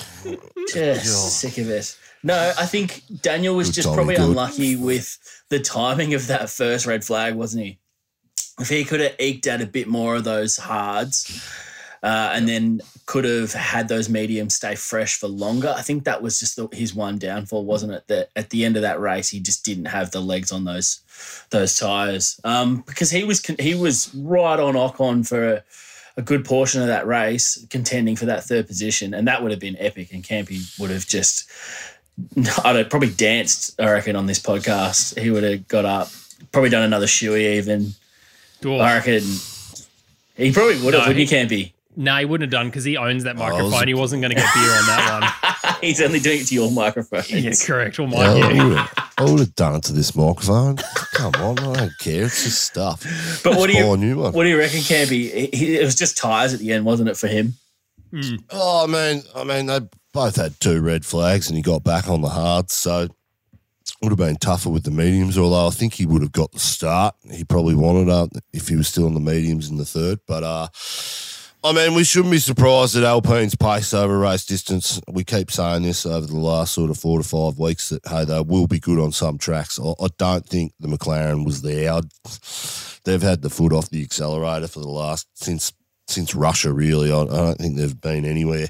[0.70, 1.48] just oh.
[1.48, 1.96] sick of it.
[2.22, 4.28] No, I think Daniel was good just probably good.
[4.28, 5.16] unlucky with
[5.48, 7.78] the timing of that first red flag, wasn't he?
[8.60, 11.40] If he could have eked out a bit more of those hards,
[12.02, 15.74] uh, and then could have had those mediums stay fresh for longer.
[15.76, 18.06] I think that was just the, his one downfall, wasn't it?
[18.08, 21.00] That at the end of that race, he just didn't have the legs on those
[21.50, 25.64] those tires um, because he was he was right on Ocon for a,
[26.16, 29.60] a, good portion of that race, contending for that third position, and that would have
[29.60, 30.12] been epic.
[30.12, 31.50] And Campy would have just.
[32.64, 35.16] I'd have probably danced, I reckon, on this podcast.
[35.20, 36.10] He would have got up,
[36.50, 37.92] probably done another shoey even.
[38.60, 38.80] Cool.
[38.80, 39.22] I reckon
[40.36, 41.72] he probably would have, no, wouldn't he, Campy?
[41.98, 43.72] No, he wouldn't have done because he owns that microphone.
[43.72, 43.82] Was...
[43.82, 45.74] He wasn't going to get beer on that one.
[45.80, 47.24] He's only doing it to your microphone.
[47.28, 47.98] Yeah, correct.
[47.98, 48.36] Well, mine.
[48.36, 48.88] Yeah,
[49.18, 50.76] I would have done it to this microphone.
[51.14, 52.26] Come on, I don't care.
[52.26, 53.02] It's just stuff.
[53.42, 55.50] But what do you what do you reckon, Campy?
[55.52, 57.54] It was just tires at the end, wasn't it, for him?
[58.12, 58.44] Mm.
[58.50, 59.80] Oh, I mean, I mean, they
[60.12, 63.10] both had two red flags, and he got back on the hards, so it
[64.02, 65.36] would have been tougher with the mediums.
[65.36, 67.16] Although I think he would have got the start.
[67.28, 70.44] He probably wanted up if he was still in the mediums in the third, but.
[70.44, 70.68] uh
[71.64, 75.00] I mean, we shouldn't be surprised at Alpine's pace over race distance.
[75.08, 78.24] We keep saying this over the last sort of four to five weeks that, hey,
[78.24, 79.80] they will be good on some tracks.
[79.80, 81.92] I, I don't think the McLaren was there.
[81.92, 82.04] I'd,
[83.04, 85.72] they've had the foot off the accelerator for the last, since
[86.06, 86.72] since Russia.
[86.72, 88.68] Really, I, I don't think they've been anywhere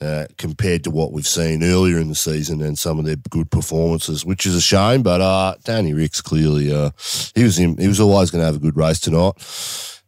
[0.00, 3.50] uh, compared to what we've seen earlier in the season and some of their good
[3.50, 5.02] performances, which is a shame.
[5.02, 6.90] But uh, Danny Ricks clearly uh,
[7.34, 9.32] he was he was always going to have a good race tonight.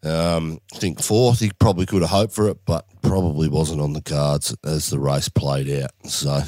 [0.03, 3.93] Um, I think fourth, he probably could have hoped for it, but probably wasn't on
[3.93, 5.91] the cards as the race played out.
[6.05, 6.43] So,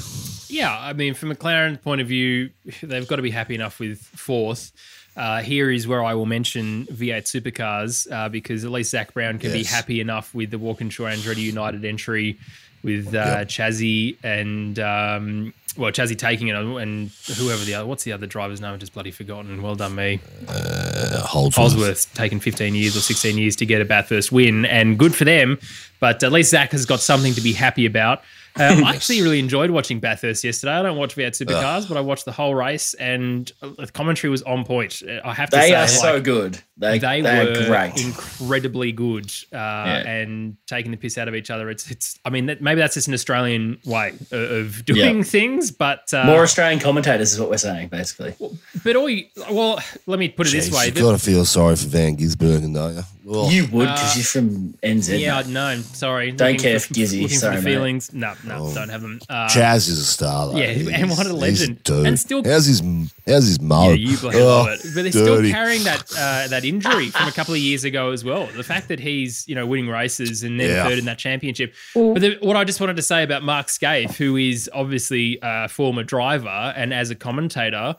[0.49, 2.49] yeah, I mean, from McLaren's point of view,
[2.81, 4.71] they've got to be happy enough with fourth.
[5.15, 9.37] Uh, here is where I will mention V8 supercars uh, because at least Zak Brown
[9.37, 9.59] can yes.
[9.59, 12.39] be happy enough with the Walkinshaw Andretti United entry
[12.83, 13.47] with uh, yep.
[13.47, 18.61] Chazzy and um, well, Chazzy taking it and whoever the other what's the other driver's
[18.61, 18.73] name?
[18.73, 19.61] I've just bloody forgotten.
[19.61, 20.19] Well done, me.
[20.47, 21.73] Uh, Holdsworth.
[21.73, 25.25] Holdsworth taken 15 years or 16 years to get a Bathurst win, and good for
[25.25, 25.59] them.
[25.99, 28.21] But at least Zak has got something to be happy about.
[28.55, 30.73] Um, I actually really enjoyed watching Bathurst yesterday.
[30.73, 34.43] I don't watch V8 Supercars, but I watched the whole race, and the commentary was
[34.43, 35.01] on point.
[35.23, 36.59] I have to they say, are like, so good.
[36.77, 38.03] They, they, they were great.
[38.03, 40.07] incredibly good, uh, yeah.
[40.07, 41.69] and taking the piss out of each other.
[41.69, 42.19] It's, it's.
[42.25, 45.23] I mean, that, maybe that's just an Australian way of doing yeah.
[45.23, 48.35] things, but uh, more Australian commentators is what we're saying, basically.
[48.83, 51.45] But all you, well, let me put it Jeez, this way: you got to feel
[51.45, 53.03] sorry for Van Gisbergen, don't you?
[53.25, 53.49] Oh.
[53.49, 55.19] You would because uh, you're from NZ.
[55.19, 56.31] Yeah, I'd no, sorry.
[56.31, 57.21] Don't looking care for, if Gizzy.
[57.21, 58.13] Looking sorry, for the feelings.
[58.13, 58.73] No, no, oh.
[58.73, 59.19] don't have them.
[59.29, 60.47] Uh, Chaz is a star.
[60.47, 60.57] Though.
[60.57, 61.89] Yeah, he's, and what a legend.
[61.89, 62.81] And still, how's his
[63.25, 63.89] how's his mo?
[63.89, 64.81] Yeah, you bloody oh, love it.
[64.83, 65.11] But they're dirty.
[65.11, 68.47] still carrying that uh, that injury from a couple of years ago as well.
[68.47, 70.83] The fact that he's you know winning races and then yeah.
[70.83, 71.73] third in that championship.
[71.93, 75.69] But the, what I just wanted to say about Mark Skaife, who is obviously a
[75.69, 77.95] former driver and as a commentator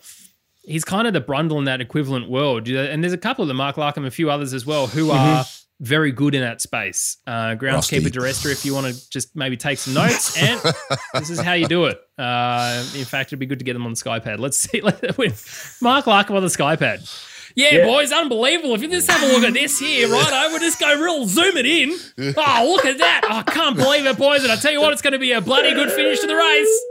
[0.64, 2.68] he's kind of the Brundle in that equivalent world.
[2.68, 5.18] And there's a couple of them, Mark Larkham, a few others as well, who mm-hmm.
[5.18, 5.44] are
[5.80, 7.18] very good in that space.
[7.26, 10.60] Uh, groundskeeper director, if you want to just maybe take some notes, and
[11.14, 12.00] this is how you do it.
[12.18, 14.38] Uh, in fact, it'd be good to get them on the SkyPad.
[14.38, 14.80] Let's see.
[15.16, 17.30] with Mark Larkham on the SkyPad.
[17.56, 18.74] Yeah, yeah, boys, unbelievable.
[18.74, 21.56] If you just have a look at this here, right, we'll just go real zoom
[21.56, 21.90] it in.
[22.36, 23.20] Oh, look at that.
[23.24, 24.42] Oh, I can't believe it, boys.
[24.42, 26.34] And I tell you what, it's going to be a bloody good finish to the
[26.34, 26.84] race.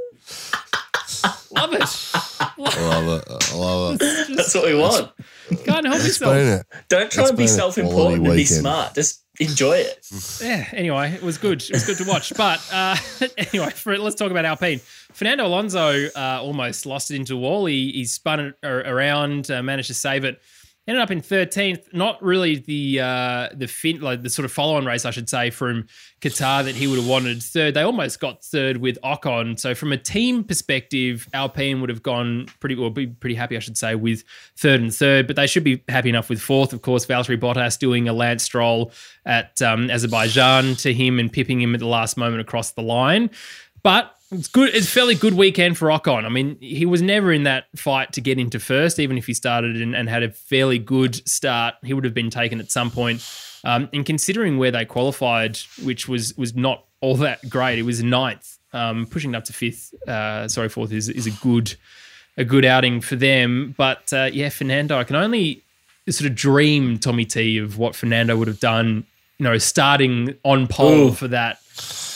[1.56, 2.12] Love it.
[2.14, 3.52] I love it.
[3.52, 4.36] I love it.
[4.36, 5.12] That's what we want.
[5.66, 6.64] Can't help yourself.
[6.90, 8.96] Don't try and be self-important and be smart.
[8.96, 10.08] Just enjoy it.
[10.42, 10.68] Yeah.
[10.72, 11.62] Anyway, it was good.
[11.62, 12.34] It was good to watch.
[12.36, 12.96] But uh,
[13.38, 14.80] anyway, for, let's talk about Alpine.
[15.14, 17.66] Fernando Alonso uh, almost lost it into a wall.
[17.66, 20.42] He, he spun it around, uh, managed to save it
[20.88, 21.94] ended up in 13th.
[21.94, 25.30] Not really the uh, the fin- like the sort of follow on race, I should
[25.30, 25.88] say, from
[26.22, 27.42] Qatar that he would have wanted.
[27.42, 29.60] Third, they almost got third with Ocon.
[29.60, 33.60] So from a team perspective, Alpine would have gone pretty well, be pretty happy, I
[33.60, 34.24] should say, with
[34.58, 35.28] third and third.
[35.28, 36.74] But they should be happy enough with fourth.
[36.74, 38.92] Of course, Valtteri Bottas doing a Lance Stroll
[39.26, 43.30] at um, Azerbaijan to him and pipping him at the last moment across the line.
[43.84, 44.74] But it's good.
[44.74, 46.26] It's fairly good weekend for Ocon.
[46.26, 49.34] I mean, he was never in that fight to get into first, even if he
[49.34, 51.76] started and, and had a fairly good start.
[51.84, 53.28] He would have been taken at some point.
[53.64, 58.04] Um, and considering where they qualified, which was was not all that great, it was
[58.04, 58.58] ninth.
[58.74, 61.76] Um, pushing up to fifth, uh, sorry, fourth is is a good
[62.38, 63.76] a good outing for them.
[63.78, 65.64] But uh, yeah, Fernando, I can only
[66.10, 69.06] sort of dream Tommy T of what Fernando would have done.
[69.38, 71.12] You know, starting on pole Ooh.
[71.12, 71.60] for that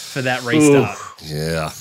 [0.08, 0.98] for that restart.
[0.98, 1.26] Ooh.
[1.26, 1.72] Yeah.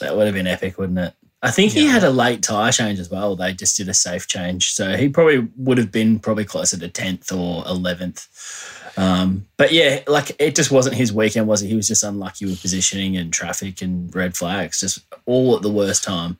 [0.00, 1.14] That would have been epic, wouldn't it?
[1.42, 1.82] I think yeah.
[1.82, 3.36] he had a late tyre change as well.
[3.36, 4.72] They just did a safe change.
[4.72, 8.96] So he probably would have been probably closer to 10th or 11th.
[8.96, 11.68] Um, but yeah, like it just wasn't his weekend, was it?
[11.68, 15.70] He was just unlucky with positioning and traffic and red flags, just all at the
[15.70, 16.38] worst time.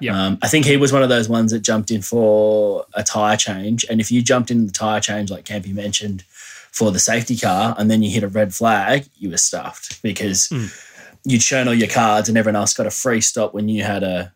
[0.00, 0.20] Yeah.
[0.20, 3.36] Um, I think he was one of those ones that jumped in for a tyre
[3.36, 3.84] change.
[3.88, 6.24] And if you jumped in the tyre change, like Campy mentioned,
[6.72, 10.48] for the safety car and then you hit a red flag, you were stuffed because
[10.48, 10.72] mm.
[11.24, 14.02] you'd shown all your cards and everyone else got a free stop when you had
[14.02, 14.32] a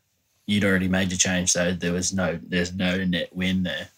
[0.47, 1.51] you'd already made your change.
[1.51, 3.89] So there was no there's no net win there.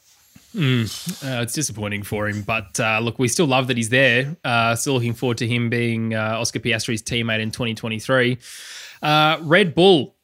[0.55, 4.35] Mm, uh, it's disappointing for him, but uh, look, we still love that he's there.
[4.43, 8.39] Uh, still looking forward to him being uh, Oscar Piastri's teammate in 2023.
[9.03, 10.15] Uh, Red Bull.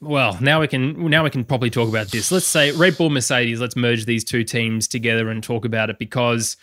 [0.00, 2.30] Well, now we can now we can probably talk about this.
[2.30, 3.60] Let's say Red Bull Mercedes.
[3.60, 6.56] Let's merge these two teams together and talk about it because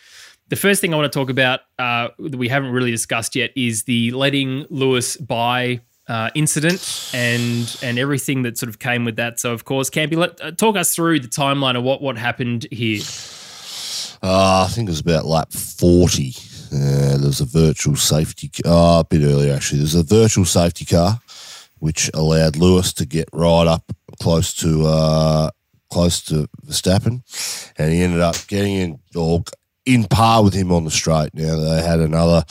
[0.52, 3.52] the first thing I want to talk about uh, that we haven't really discussed yet
[3.56, 9.16] is the letting Lewis by uh, incident and and everything that sort of came with
[9.16, 9.40] that.
[9.40, 12.66] So, of course, Campy, let uh, talk us through the timeline of what what happened
[12.70, 13.00] here.
[14.22, 16.34] Uh, I think it was about lap forty.
[16.70, 18.50] Uh, there was a virtual safety.
[18.66, 19.78] Oh, a bit earlier actually.
[19.78, 21.18] There's a virtual safety car,
[21.78, 23.90] which allowed Lewis to get right up
[24.20, 25.50] close to uh,
[25.90, 27.22] close to Verstappen,
[27.78, 29.44] and he ended up getting in or
[29.84, 31.34] in par with him on the straight.
[31.34, 32.44] Now they had another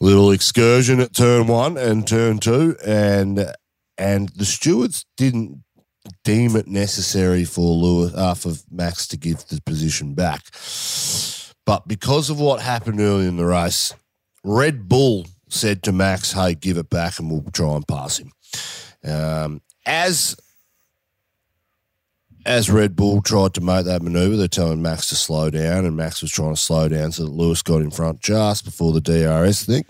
[0.00, 3.52] little excursion at turn one and turn two, and
[3.96, 5.62] and the stewards didn't
[6.22, 10.42] deem it necessary for Lewis uh, for Max to give the position back.
[11.66, 13.94] But because of what happened early in the race,
[14.44, 18.32] Red Bull said to Max, "Hey, give it back, and we'll try and pass him."
[19.04, 20.36] Um, as
[22.46, 25.96] as Red Bull tried to make that maneuver, they're telling Max to slow down, and
[25.96, 29.00] Max was trying to slow down so that Lewis got in front just before the
[29.00, 29.84] DRS thing.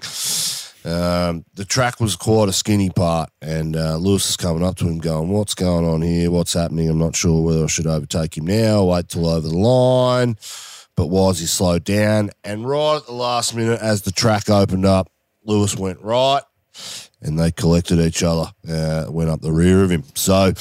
[0.84, 4.86] Um, the track was quite a skinny part, and uh, Lewis is coming up to
[4.86, 6.30] him, going, "What's going on here?
[6.30, 6.90] What's happening?
[6.90, 10.36] I'm not sure whether I should overtake him now, wait till over the line."
[10.96, 12.30] But why was he slowed down?
[12.44, 15.10] And right at the last minute, as the track opened up,
[15.42, 16.42] Lewis went right,
[17.20, 20.04] and they collected each other, uh, went up the rear of him.
[20.14, 20.52] So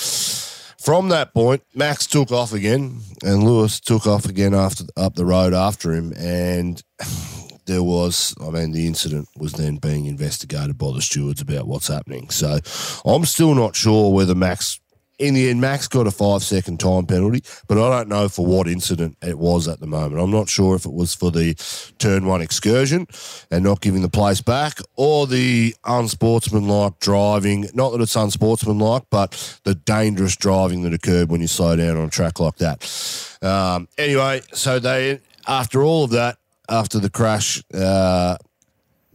[0.84, 5.25] from that point, Max took off again, and Lewis took off again after up the
[5.25, 6.84] road after him, and
[7.65, 11.88] there was, I mean, the incident was then being investigated by the stewards about what's
[11.88, 12.29] happening.
[12.29, 12.59] So
[13.05, 14.81] I'm still not sure whether Max,
[15.24, 18.45] in the end, Max got a five second time penalty, but I don't know for
[18.45, 20.21] what incident it was at the moment.
[20.21, 21.53] I'm not sure if it was for the
[21.97, 23.07] turn one excursion
[23.49, 27.69] and not giving the place back or the unsportsmanlike driving.
[27.74, 32.07] Not that it's unsportsmanlike, but the dangerous driving that occurred when you slow down on
[32.07, 33.39] a track like that.
[33.41, 38.36] Um, anyway, so they, after all of that, after the crash, uh,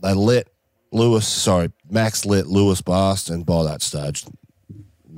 [0.00, 0.48] they let
[0.90, 4.24] Lewis, sorry, Max let Lewis past, and by that stage,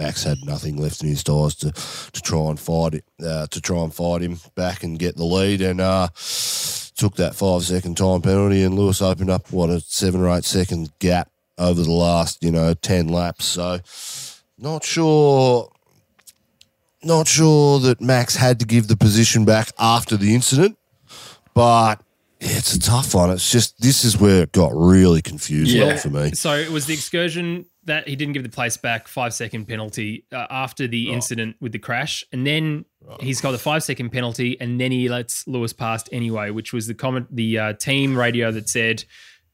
[0.01, 3.61] Max had nothing left in his tires to, to try and fight it, uh, to
[3.61, 6.09] try and fight him back and get the lead, and uh,
[6.97, 10.45] took that five second time penalty, and Lewis opened up what a seven or eight
[10.45, 13.45] second gap over the last, you know, ten laps.
[13.45, 13.81] So,
[14.59, 15.71] not sure.
[17.03, 20.77] Not sure that Max had to give the position back after the incident,
[21.55, 21.97] but
[22.41, 23.31] yeah, it's a tough one.
[23.31, 25.97] It's just this is where it got really confusing Yeah.
[25.97, 26.33] for me.
[26.33, 30.25] So it was the excursion that he didn't give the place back, five second penalty
[30.33, 32.85] uh, after the incident with the crash, and then
[33.21, 36.87] he's got the five second penalty, and then he lets Lewis past anyway, which was
[36.87, 39.05] the comment the uh, team radio that said.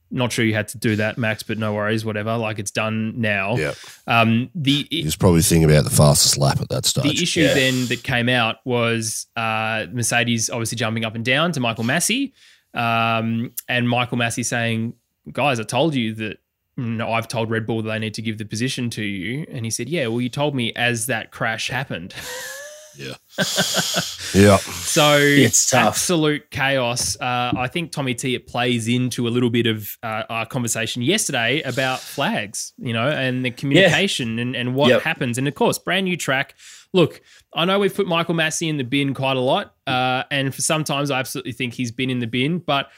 [0.09, 2.37] Not sure you had to do that, Max, but no worries, whatever.
[2.37, 3.57] Like it's done now.
[3.57, 3.75] Yeah.
[4.07, 7.03] Um, the He was probably thinking about the fastest lap at that stage.
[7.17, 7.55] the issue Yeah.
[7.55, 12.31] then that came out was uh, Mercedes obviously jumping up and down to Michael Masi,
[12.73, 14.95] um, and Michael Masi saying,
[15.33, 16.39] "Guys, I told you that."
[16.77, 19.65] No, I've told Red Bull that they need to give the position to you, and
[19.65, 22.15] he said, "Yeah, well, you told me as that crash happened."
[22.99, 23.15] yeah.
[24.35, 24.57] yeah.
[24.59, 25.89] So It's tough.
[25.89, 27.17] absolute chaos.
[27.21, 31.03] Uh, I think Tommy T it plays into a little bit of uh, our conversation
[31.03, 35.03] yesterday about flags, you know, and the communication and, and what Yep.
[35.03, 35.39] happens.
[35.39, 36.55] And of course, brand new track.
[36.93, 37.21] Look,
[37.55, 40.63] I know we've put Michael Masi in the bin quite a lot, uh, and for
[40.63, 42.89] sometimes I absolutely think he's been in the bin, but.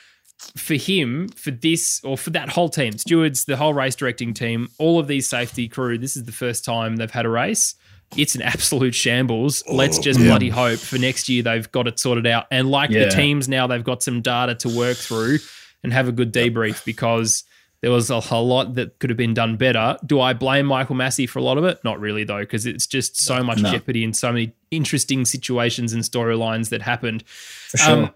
[0.57, 4.69] For him, for this, or for that whole team, stewards, the whole race directing team,
[4.79, 7.75] all of these safety crew, this is the first time they've had a race
[8.17, 9.63] it's an absolute shambles.
[9.69, 10.29] Let's just Yeah.
[10.29, 12.47] bloody hope for next year they've got it sorted out.
[12.51, 13.05] And like Yeah.
[13.05, 15.41] the teams now, they've got some data to work through
[15.85, 17.45] and have a good debrief because
[17.83, 19.99] there was a, a lot that could have been done better.
[20.07, 21.81] Do I blame Michael Masi for a lot of it?
[21.85, 23.71] Not really, though, because it's just so much No.
[23.73, 27.25] jeopardy and so many interesting situations and storylines that happened.
[27.27, 27.93] for sure.
[28.05, 28.11] Um,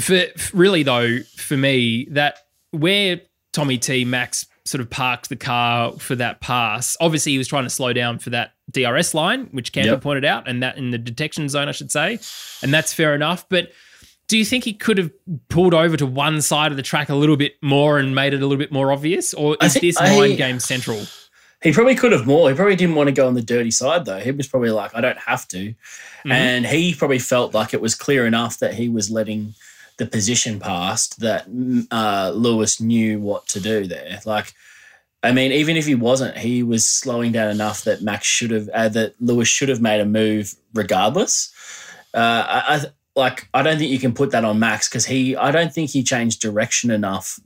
[0.00, 0.22] for
[0.52, 2.38] really though, for me, that
[2.70, 3.20] where
[3.52, 6.96] Tommy T Max sort of parked the car for that pass.
[7.00, 10.00] Obviously, he was trying to slow down for that DRS line, which Campbell Yep.
[10.00, 12.18] pointed out, and that in the detection zone, I should say,
[12.62, 13.46] and that's fair enough.
[13.48, 13.72] But
[14.26, 15.10] do you think he could have
[15.50, 18.38] pulled over to one side of the track a little bit more and made it
[18.40, 21.04] a little bit more obvious, or is this I- mind game central?
[21.62, 22.50] He probably could have more.
[22.50, 24.18] He probably didn't want to go on the dirty side though.
[24.20, 25.68] He was probably like, I don't have to.
[25.70, 26.32] Mm-hmm.
[26.32, 29.54] And he probably felt like it was clear enough that he was letting
[29.96, 34.20] the position passed that mm, uh, Lewis knew what to do there.
[34.24, 34.52] Like,
[35.22, 38.68] I mean, even if he wasn't, he was slowing down enough that Max should have,
[38.70, 41.52] uh, that Lewis should have made a move regardless.
[42.12, 42.80] Uh, I, I
[43.16, 45.90] like, I don't think you can put that on Max because he, I don't think
[45.90, 47.38] he changed direction enough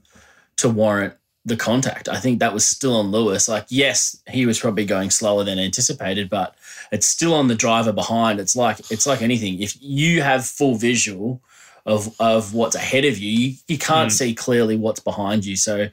[0.57, 1.13] to warrant
[1.45, 2.09] the contact.
[2.09, 3.47] I think that was still on Lewis.
[3.47, 6.55] Like, yes, he was probably going slower than anticipated, but
[6.91, 8.39] it's still on the driver behind.
[8.39, 9.61] It's like it's like anything.
[9.61, 11.41] If you have full visual
[11.85, 14.13] of of what's ahead of you, you, you can't Mm.
[14.13, 15.55] see clearly what's behind you.
[15.55, 15.87] So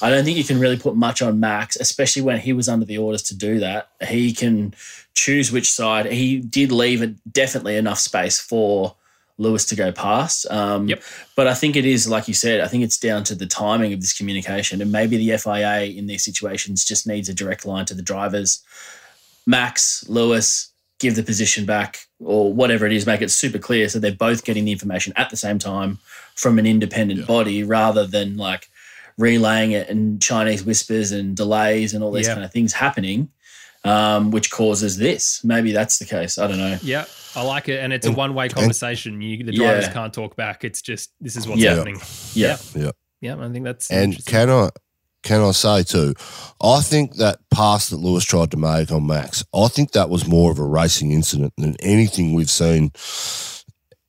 [0.00, 2.86] I don't think you can really put much on Max, especially when he was under
[2.86, 3.88] the orders to do that.
[4.06, 4.74] He can
[5.14, 6.06] choose which side.
[6.06, 8.94] He did leave it definitely enough space for
[9.38, 10.46] Lewis to go past.
[10.50, 11.02] Um, Yep.
[11.36, 13.92] But I think it is, like you said, I think it's down to the timing
[13.92, 14.80] of this communication.
[14.82, 18.62] And maybe the FIA in these situations just needs a direct line to the drivers.
[19.46, 20.67] Max, Lewis,
[20.98, 24.44] give the position back or whatever it is, make it super clear so they're both
[24.44, 25.98] getting the information at the same time
[26.34, 28.68] from an independent body rather than like
[29.16, 32.34] relaying it and Chinese whispers and delays and all these Yeah.
[32.34, 33.28] kind of things happening,
[33.84, 35.42] um, which causes this.
[35.44, 36.38] Maybe that's the case.
[36.38, 36.78] I don't know.
[36.82, 39.20] Yeah, I like it, and it's a one way conversation.
[39.20, 39.92] You, the drivers Yeah.
[39.92, 40.64] can't talk back.
[40.64, 41.74] It's just this is what's Yeah.
[41.74, 42.00] happening.
[42.34, 42.58] Yeah.
[42.74, 42.90] Yeah.
[43.20, 44.32] yeah, I think that's And interesting.
[44.32, 44.68] can I
[45.22, 46.14] can I say too?
[46.62, 50.26] I think that pass that Lewis tried to make on Max, I think that was
[50.26, 52.92] more of a racing incident than anything we've seen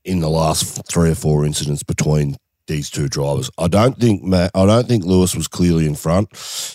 [0.05, 2.38] in the last three or four incidents between
[2.68, 3.49] these two drivers.
[3.57, 6.30] I don't think Ma- I don't think Lewis was clearly in front.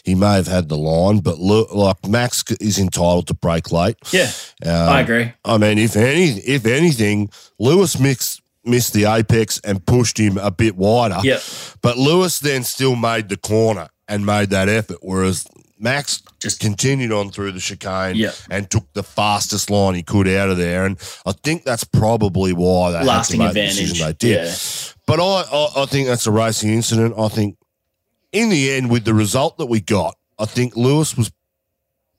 [0.05, 3.97] He may have had the line, but look, like Max is entitled to break late.
[4.13, 4.31] Yeah,
[4.67, 5.33] Um, I agree.
[5.45, 7.31] I mean, if any, if anything,
[7.61, 11.21] Lewis mixed, missed the apex and pushed him a bit wider.
[11.23, 11.43] Yep.
[11.81, 15.47] But Lewis then still made the corner and made that effort, whereas
[15.79, 18.33] Max Just- continued on through the chicane Yeah.
[18.51, 20.85] and took the fastest line he could out of there.
[20.87, 20.97] And
[21.27, 23.99] I think that's probably why they Lasting had to make advantage.
[23.99, 24.47] the they did.
[24.47, 24.55] Yeah.
[25.07, 27.15] But I, I, I think that's a racing incident.
[27.19, 27.57] I think
[28.33, 31.31] in the end, with the result that we got, I think Lewis was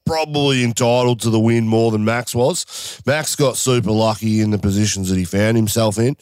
[0.06, 3.02] probably entitled to the win more than Max was.
[3.06, 6.16] Max got super lucky in the positions that he found himself in,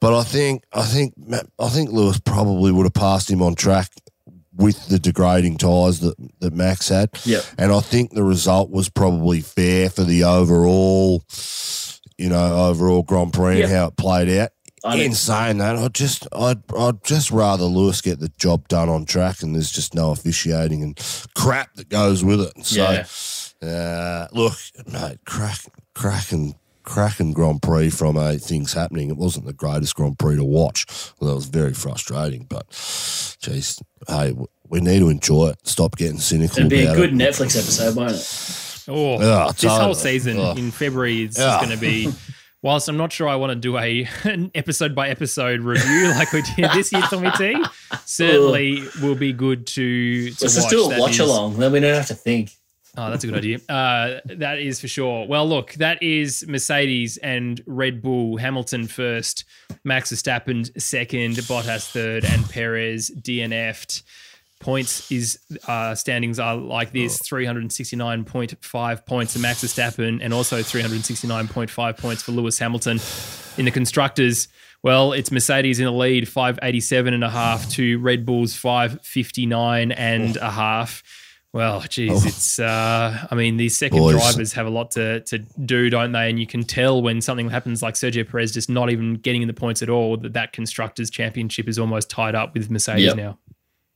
[0.00, 1.14] but I think I think
[1.58, 3.90] I think Lewis probably would have passed him on track
[4.56, 7.10] with the degrading tyres that, that Max had.
[7.24, 7.40] Yeah.
[7.58, 11.24] And I think the result was probably fair for the overall,
[12.18, 13.64] you know, overall Grand Prix Yep.
[13.64, 14.50] and how it played out.
[14.84, 18.90] I In saying that, I just, I'd, I'd just rather Lewis get the job done
[18.90, 21.00] on track, and there's just no officiating and
[21.34, 22.52] crap that goes with it.
[22.66, 22.82] So,
[23.62, 23.66] Yeah.
[23.66, 24.52] uh, look,
[24.86, 25.58] mate, crack,
[25.94, 29.10] cracking, cracking Grand Prix from a things happening.
[29.10, 30.86] It wasn't the greatest Grand Prix to watch.
[31.18, 32.66] Well, that was very frustrating, but,
[33.40, 34.34] geez, hey,
[34.68, 35.66] we need to enjoy it.
[35.66, 37.16] Stop getting cynical It'd be a good it.
[37.16, 38.84] Netflix episode, won't it?
[38.86, 40.58] Oh, Yeah, this whole season Ugh.
[40.58, 40.70] in oh.
[40.70, 41.56] February is Yeah.
[41.58, 42.12] going to be.
[42.62, 46.32] Whilst I'm not sure I want to do a an episode by episode review like
[46.32, 47.62] we did this year, Tommy T,
[48.06, 50.54] certainly will be good to, to Let's watch.
[50.54, 51.58] just do a watch is- along.
[51.58, 52.52] Then we don't have to think.
[52.96, 53.58] Oh, that's a good idea.
[53.68, 55.26] Uh, that is for sure.
[55.26, 58.36] Well, look, that is Mercedes and Red Bull.
[58.36, 59.44] Hamilton first,
[59.82, 64.02] Max Verstappen second, Bottas third, and Perez DNF'd.
[64.60, 69.62] Points is uh, standings are like this: three hundred sixty-nine point five points for Max
[69.62, 73.00] Verstappen, and also three hundred sixty-nine point five points for Lewis Hamilton.
[73.58, 74.48] In the constructors,
[74.82, 79.00] well, it's Mercedes in the lead, five eighty-seven and a half to Red Bull's five
[79.02, 81.02] fifty-nine and a half.
[81.54, 82.58] Well, geez, it's.
[82.58, 84.16] Uh, I mean, these second Boys.
[84.16, 86.28] drivers have a lot to to do, don't they?
[86.28, 89.46] And you can tell when something happens, like Sergio Perez just not even getting in
[89.46, 93.16] the points at all, that that constructors championship is almost tied up with Mercedes Yep.
[93.16, 93.38] now.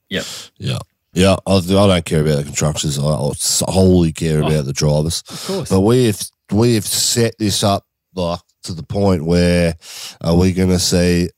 [0.09, 0.25] Yep.
[0.59, 0.79] Yeah.
[1.15, 2.97] Yeah, I, I don't care about the constructors.
[2.97, 3.33] I, I
[3.73, 5.25] wholly care about the drivers.
[5.29, 5.69] Of course.
[5.69, 7.85] But we have we have set this up
[8.15, 9.75] like to the point where
[10.21, 11.31] are we going to see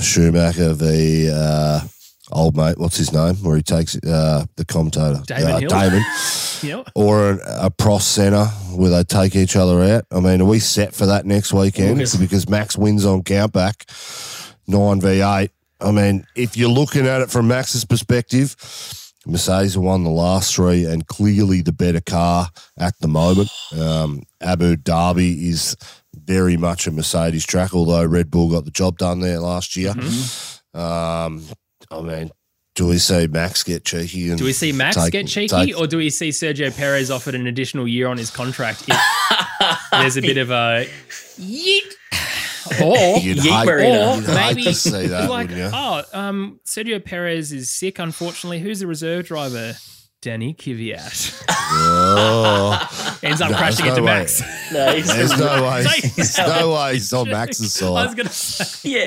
[0.00, 1.80] Schumacher v uh,
[2.32, 2.78] old mate?
[2.78, 3.36] What's his name?
[3.36, 5.68] Where he takes uh, the commentator, Damon uh, Hill?
[5.68, 6.04] Damon,
[6.62, 8.46] know, or an, a Prost Senna
[8.76, 10.04] where they take each other out.
[10.10, 11.98] I mean, are we set for that next weekend?
[11.98, 13.84] Because Max wins on countback,
[14.66, 15.50] nine v eight.
[15.80, 18.56] I mean, if you're looking at it from Max's perspective,
[19.26, 22.48] Mercedes won the last three and clearly the better car
[22.78, 23.50] at the moment.
[23.76, 25.76] Um, Abu Dhabi is
[26.14, 29.92] very much a Mercedes track, although Red Bull got the job done there last year.
[29.92, 30.78] Mm-hmm.
[30.78, 31.42] Um,
[31.90, 32.30] I mean,
[32.74, 34.28] do we see Max get cheeky?
[34.30, 37.10] And do we see Max take- get cheeky, take- or do we see Sergio Perez
[37.10, 38.84] offered an additional year on his contract?
[38.88, 40.86] If there's a bit of a
[41.38, 41.92] yeet.
[42.82, 44.10] Or You'd Yeet hate, Marina.
[44.10, 45.78] Or you'd hate maybe to see that, like, wouldn't you?
[45.78, 47.98] oh, um, Sergio Perez is sick.
[47.98, 49.74] Unfortunately, who's the reserve driver?
[50.26, 54.18] Danny Kvyat Oh, ends up No, crashing there's into no way.
[54.18, 54.72] Max.
[54.72, 55.84] No, he's there's no way.
[56.16, 58.16] There's no way he's on Max's I was side.
[58.16, 59.04] gonna say, yeah.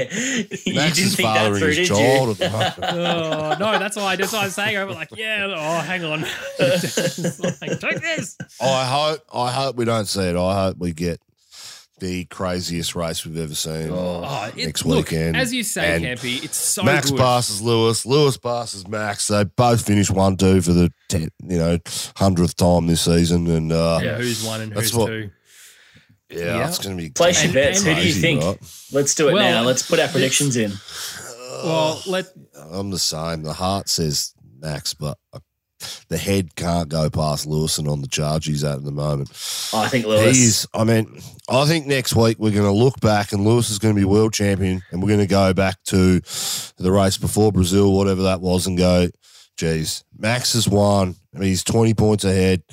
[0.65, 1.95] you Max's didn't think that father through, and did you?
[1.95, 2.29] child.
[2.29, 2.75] at the moment.
[2.83, 4.15] oh no, that's why.
[4.15, 4.77] That's why I was saying.
[4.77, 5.53] I was like, yeah.
[5.53, 6.21] Oh, hang on.
[6.21, 8.37] Like, take this.
[8.61, 9.19] I hope.
[9.33, 10.37] I hope we don't see it.
[10.37, 11.19] I hope we get
[11.99, 13.89] the craziest race we've ever seen.
[13.91, 15.35] Oh, it, Next look, weekend.
[15.37, 17.19] as you say, And Campy, it's so Max good.
[17.19, 18.05] passes Lewis.
[18.05, 19.27] Lewis passes Max.
[19.27, 21.77] They both finished one two for the ten, you know
[22.15, 25.29] hundredth time this season, and uh, yeah, who's one and That's who's what- two?
[26.29, 26.67] yeah, Yeah.
[26.67, 27.83] it's going to be Place your bets.
[27.83, 28.43] Who do you think?
[28.43, 28.57] right?
[28.91, 29.67] Let's do it Well, now.
[29.67, 30.71] Let's put our predictions in.
[31.63, 32.27] Well, let
[32.71, 33.43] I'm the same.
[33.43, 35.39] The heart says Max, but uh,
[36.07, 39.29] the head can't go past Lewison on the charge he's at at the moment.
[39.73, 40.35] I think Lewis.
[40.35, 40.67] He is.
[40.73, 43.95] I mean, I think next week we're going to look back and Lewis is going
[43.95, 46.19] to be world champion, and we're going to go back to
[46.77, 49.09] the race before Brazil, whatever that was, and go,
[49.57, 51.15] geez, Max has won.
[51.35, 52.63] I mean, he's 20 points ahead.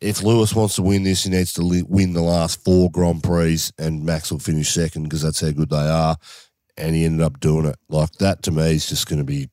[0.00, 3.60] If Lewis wants to win this, he needs to win the last four Grand Prix,
[3.78, 6.16] and Max will finish second because that's how good they are.
[6.78, 7.76] And he ended up doing it.
[7.88, 9.48] Like that to me is just going to be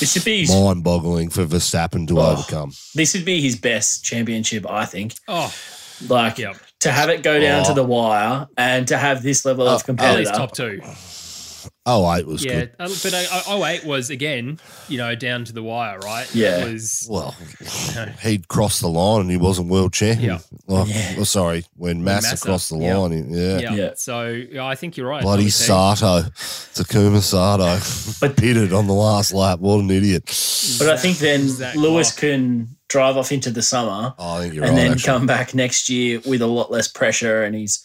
[0.00, 2.32] This would be mind boggling for Verstappen to Oh.
[2.32, 2.72] overcome.
[2.94, 5.14] this would be his best championship, I think.
[5.28, 5.52] oh,
[6.08, 6.56] Like Yep.
[6.80, 7.68] to have it go down Oh.
[7.68, 10.30] to the wire and to have this level of Oh, at least competitor.
[10.32, 10.80] top two.
[11.90, 12.70] Oh, eight was Yeah, good.
[12.78, 16.28] uh, but uh, 08 was again, you know, down to the wire, right?
[16.34, 16.66] Yeah.
[16.66, 17.34] It was Well,
[18.22, 20.32] he'd crossed the line and he wasn't world champion.
[20.34, 20.38] Yeah.
[20.66, 21.14] Like, Yeah.
[21.18, 22.96] oh, sorry, when Massa, Massa, crossed the yeah.
[22.96, 23.58] line, he- yeah.
[23.58, 23.74] yeah.
[23.74, 23.90] Yeah.
[23.96, 25.22] So yeah, I think you're right.
[25.22, 26.28] Bloody Sato,
[26.74, 27.78] Takuma Sato,
[28.20, 29.60] But- pitted on the last lap.
[29.60, 30.24] What an idiot!
[30.78, 32.20] But I think then Lewis Clark.
[32.20, 34.82] can drive off into the summer Oh, I think you're and right.
[34.82, 35.06] then actually.
[35.06, 37.82] come back next year with a lot less pressure and he's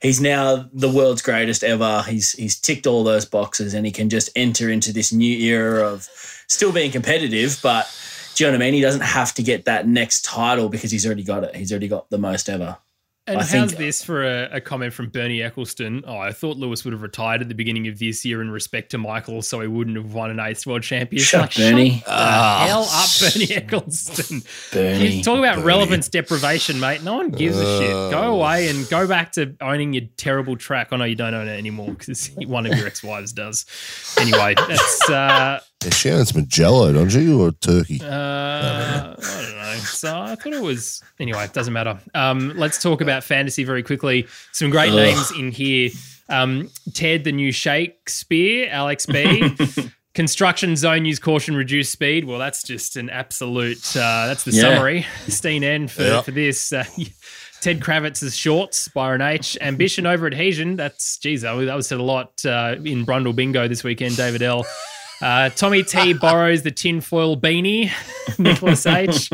[0.00, 2.02] he's now the world's greatest ever.
[2.02, 5.86] He's he's ticked all those boxes and he can just enter into this new era
[5.86, 6.08] of
[6.48, 7.88] still being competitive, but
[8.34, 8.74] do you know what I mean?
[8.74, 11.56] He doesn't have to get that next title because he's already got it.
[11.56, 12.76] He's already got the most ever.
[13.28, 16.04] And I how's think- this for a, a comment from Bernie Ecclestone?
[16.06, 18.90] Oh, I thought Lewis would have retired at the beginning of this year in respect
[18.92, 21.28] to Michael, so he wouldn't have won an eighth world championship.
[21.28, 21.90] Shut Like, Bernie.
[21.98, 22.64] Shut Ah.
[22.68, 24.72] hell up, Bernie Ecclestone.
[24.72, 25.22] Bernie.
[25.22, 25.66] Talk about Bernie.
[25.66, 27.02] relevance deprivation, mate.
[27.02, 27.90] No one gives a shit.
[27.90, 30.88] Go away and go back to owning your terrible track.
[30.92, 33.66] I know you don't own it anymore because one of your ex-wives does.
[34.20, 38.00] Anyway, that's uh, Yeah, Shannon's Mugello, don't you, or Turkey?
[38.02, 39.74] uh, I don't know.
[39.84, 41.44] So I thought it was anyway.
[41.44, 41.98] It doesn't matter.
[42.14, 44.26] Um, let's talk about fantasy very quickly.
[44.52, 44.96] Some great Ugh.
[44.96, 45.90] names in here.
[46.28, 49.54] Um, Ted the new Shakespeare, Alex B.
[50.14, 52.24] Construction zone use caution, reduce speed.
[52.24, 53.94] Well, that's just an absolute.
[53.94, 54.62] Uh, that's the Yeah.
[54.62, 55.06] summary.
[55.28, 56.22] Steen N for Yeah.
[56.22, 56.72] for this.
[56.72, 56.84] Uh,
[57.60, 59.58] Ted Kravitz's shorts, Byron H.
[59.60, 60.76] Ambition over adhesion.
[60.76, 64.16] That's geez, that was, that was said a lot uh, in Brundle Bingo this weekend.
[64.16, 64.64] David L.
[65.22, 67.90] Uh, Tommy T borrows the tinfoil beanie.
[68.38, 69.30] Nicholas H.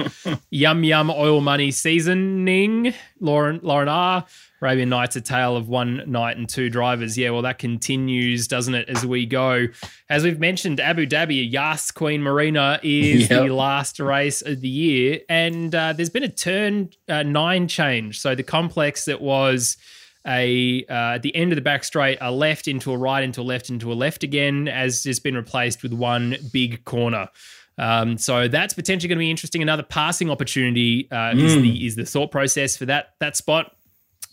[0.50, 2.94] Yum Yum Oil Money Seasoning.
[3.20, 4.24] Lauren Lauren R.
[4.60, 7.18] Arabian Nights, a tale of one night and two drivers.
[7.18, 9.66] Yeah, well, that continues, doesn't it, as we go?
[10.08, 13.42] As we've mentioned, Abu Dhabi, Yas Queen Marina is Yep.
[13.42, 15.18] the last race of the year.
[15.28, 18.20] And uh, there's been a turn uh, nine change.
[18.20, 19.76] So the complex that was
[20.26, 23.40] a uh, at the end of the back straight, a left into a right, into
[23.40, 27.28] a left, into a left again, as has just been replaced with one big corner.
[27.78, 29.62] Um, so that's potentially going to be interesting.
[29.62, 33.74] Another passing opportunity uh, is the is the thought process for that that spot.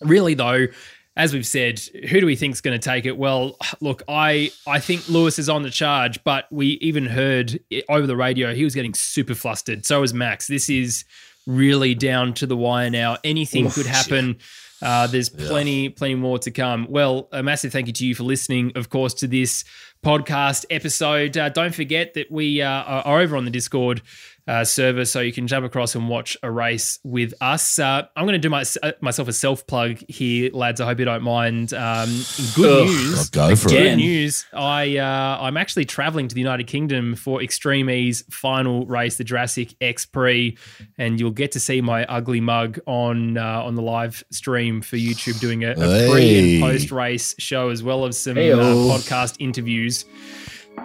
[0.01, 0.67] Really though,
[1.15, 1.79] as we've said,
[2.09, 3.17] who do we think is going to take it?
[3.17, 8.05] Well, look, I I think Lewis is on the charge, but we even heard over
[8.05, 9.85] the radio he was getting super flustered.
[9.85, 10.47] So was Max.
[10.47, 11.05] This is
[11.47, 13.17] really down to the wire now.
[13.23, 14.37] Anything Oof, could happen.
[14.81, 16.87] Uh, there's plenty, plenty more to come.
[16.89, 19.65] Well, a massive thank you to you for listening, of course, to this
[20.03, 21.37] podcast episode.
[21.37, 24.01] Uh, don't forget that we uh, are are over on the Discord
[24.49, 27.77] uh, server, so you can jump across and watch a race with us.
[27.77, 30.81] Uh, I'm going to do my, uh, myself a self plug here, lads.
[30.81, 31.71] I hope you don't mind.
[31.71, 32.09] Um,
[32.55, 32.87] good Ugh.
[32.87, 33.19] news.
[33.37, 33.85] I'll go for Again.
[33.85, 33.89] it.
[33.89, 34.45] Good news.
[34.51, 39.23] I uh, I'm actually traveling to the United Kingdom for Extreme E's final race, the
[39.23, 40.57] Jurassic X Prix,
[40.97, 44.95] and you'll get to see my ugly mug on uh, on the live stream for
[44.95, 49.35] YouTube, doing a, a pre and post race show as well as some uh, podcast
[49.39, 50.05] interviews.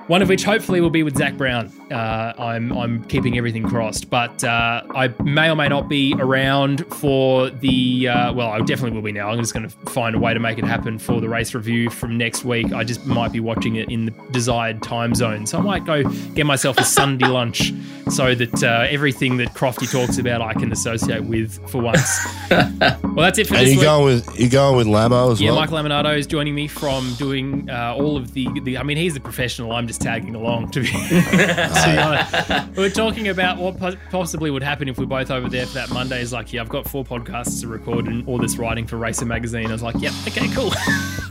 [0.07, 1.73] One of which hopefully will be with Zak Brown.
[1.91, 6.85] Uh, I'm I'm keeping everything crossed, but uh, I may or may not be around
[6.95, 8.09] for the.
[8.09, 9.31] Uh, well, I definitely will be now.
[9.31, 11.89] I'm just going to find a way to make it happen for the race review
[11.89, 12.73] from next week.
[12.73, 16.03] I just might be watching it in the desired time zone, so I might go
[16.35, 17.73] get myself a Sunday lunch
[18.11, 22.19] so that uh, everything that Crofty talks about I can associate with for once.
[22.51, 23.87] well, that's it for And this you week.
[23.87, 25.61] going with you going with Lamo as Yeah, well?
[25.61, 28.77] Michael Laminato is joining me from doing uh, all of the, the.
[28.77, 29.73] I mean, he's the professional.
[29.73, 30.71] I'm just tagging along.
[30.73, 35.07] To be, to be honest, we're talking about what po- possibly would happen if we're
[35.07, 36.21] both over there for that Monday.
[36.21, 39.27] Is like, yeah, I've got four podcasts to record and all this writing for Racer
[39.27, 39.69] Magazine.
[39.69, 40.73] I was like, yep, okay, cool.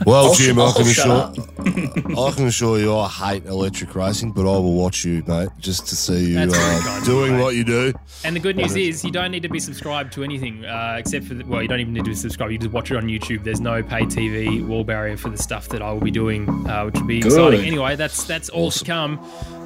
[0.06, 1.32] Well, I'll Jim, sh- I can assure.
[2.18, 5.86] I can assure you I hate electric racing, but I will watch you, mate, just
[5.86, 7.92] to see you uh, kind of you, doing what you do.
[8.24, 11.26] And the good news is, you don't need to be subscribed to anything uh, except
[11.26, 12.52] for the, well, you don't even need to be subscribed.
[12.52, 13.44] You just watch it on YouTube.
[13.44, 16.86] There's no pay TV wall barrier for the stuff that I will be doing, uh,
[16.86, 17.32] which will be Good.
[17.32, 17.64] exciting.
[17.64, 19.18] Anyway, that's that's all to come.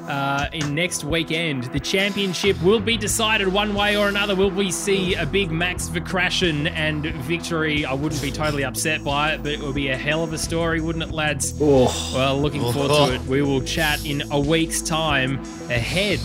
[0.07, 4.35] Uh, in next weekend, the championship will be decided one way or another.
[4.35, 7.85] Will we see a big Max Verkrashen and victory?
[7.85, 10.37] I wouldn't be totally upset by it, but it would be a hell of a
[10.39, 11.53] story, wouldn't it, lads?
[11.61, 13.21] Oh, Well, looking forward to it.
[13.27, 16.21] We will chat in a week's time ahead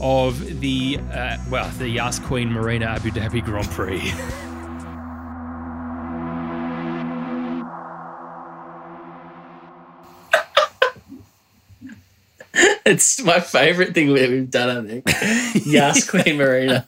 [0.00, 4.10] of the uh, well, the Yas Queen Marina Abu Dhabi Grand Prix.
[12.88, 15.66] it's my favorite thing that we've done, I think.
[15.66, 16.84] Yas Queen Marina.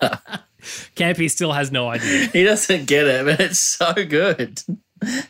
[0.97, 2.27] Campy still has no idea.
[2.27, 4.61] He doesn't get it, but it's so good.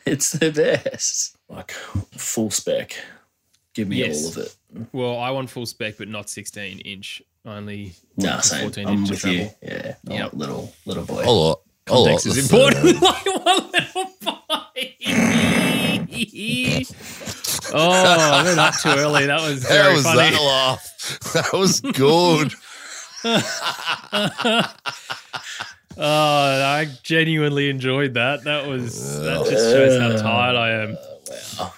[0.04, 1.36] It's the best.
[1.48, 2.96] Like full spec.
[3.74, 4.24] Give me Yes.
[4.24, 4.56] all of it.
[4.92, 7.22] Well, I want full spec, but not 16 inch.
[7.46, 8.62] Only No, to same.
[8.62, 9.38] 14 I'm inch with travel.
[9.38, 9.50] you.
[9.62, 9.94] Yeah.
[10.08, 10.32] I Yep.
[10.34, 11.22] little little boy.
[11.24, 11.60] A lot.
[11.86, 12.04] A lot.
[12.20, 12.98] Context is important.
[12.98, 13.02] third.
[13.02, 14.40] like one little boy.
[17.72, 19.26] Oh, I went up too early.
[19.26, 20.30] That was very was funny.
[20.30, 21.18] that laugh?
[21.34, 22.52] That was good.
[26.02, 28.44] Oh, I genuinely enjoyed that.
[28.44, 30.96] That was that just shows how tired I am.
[31.58, 31.72] Wow.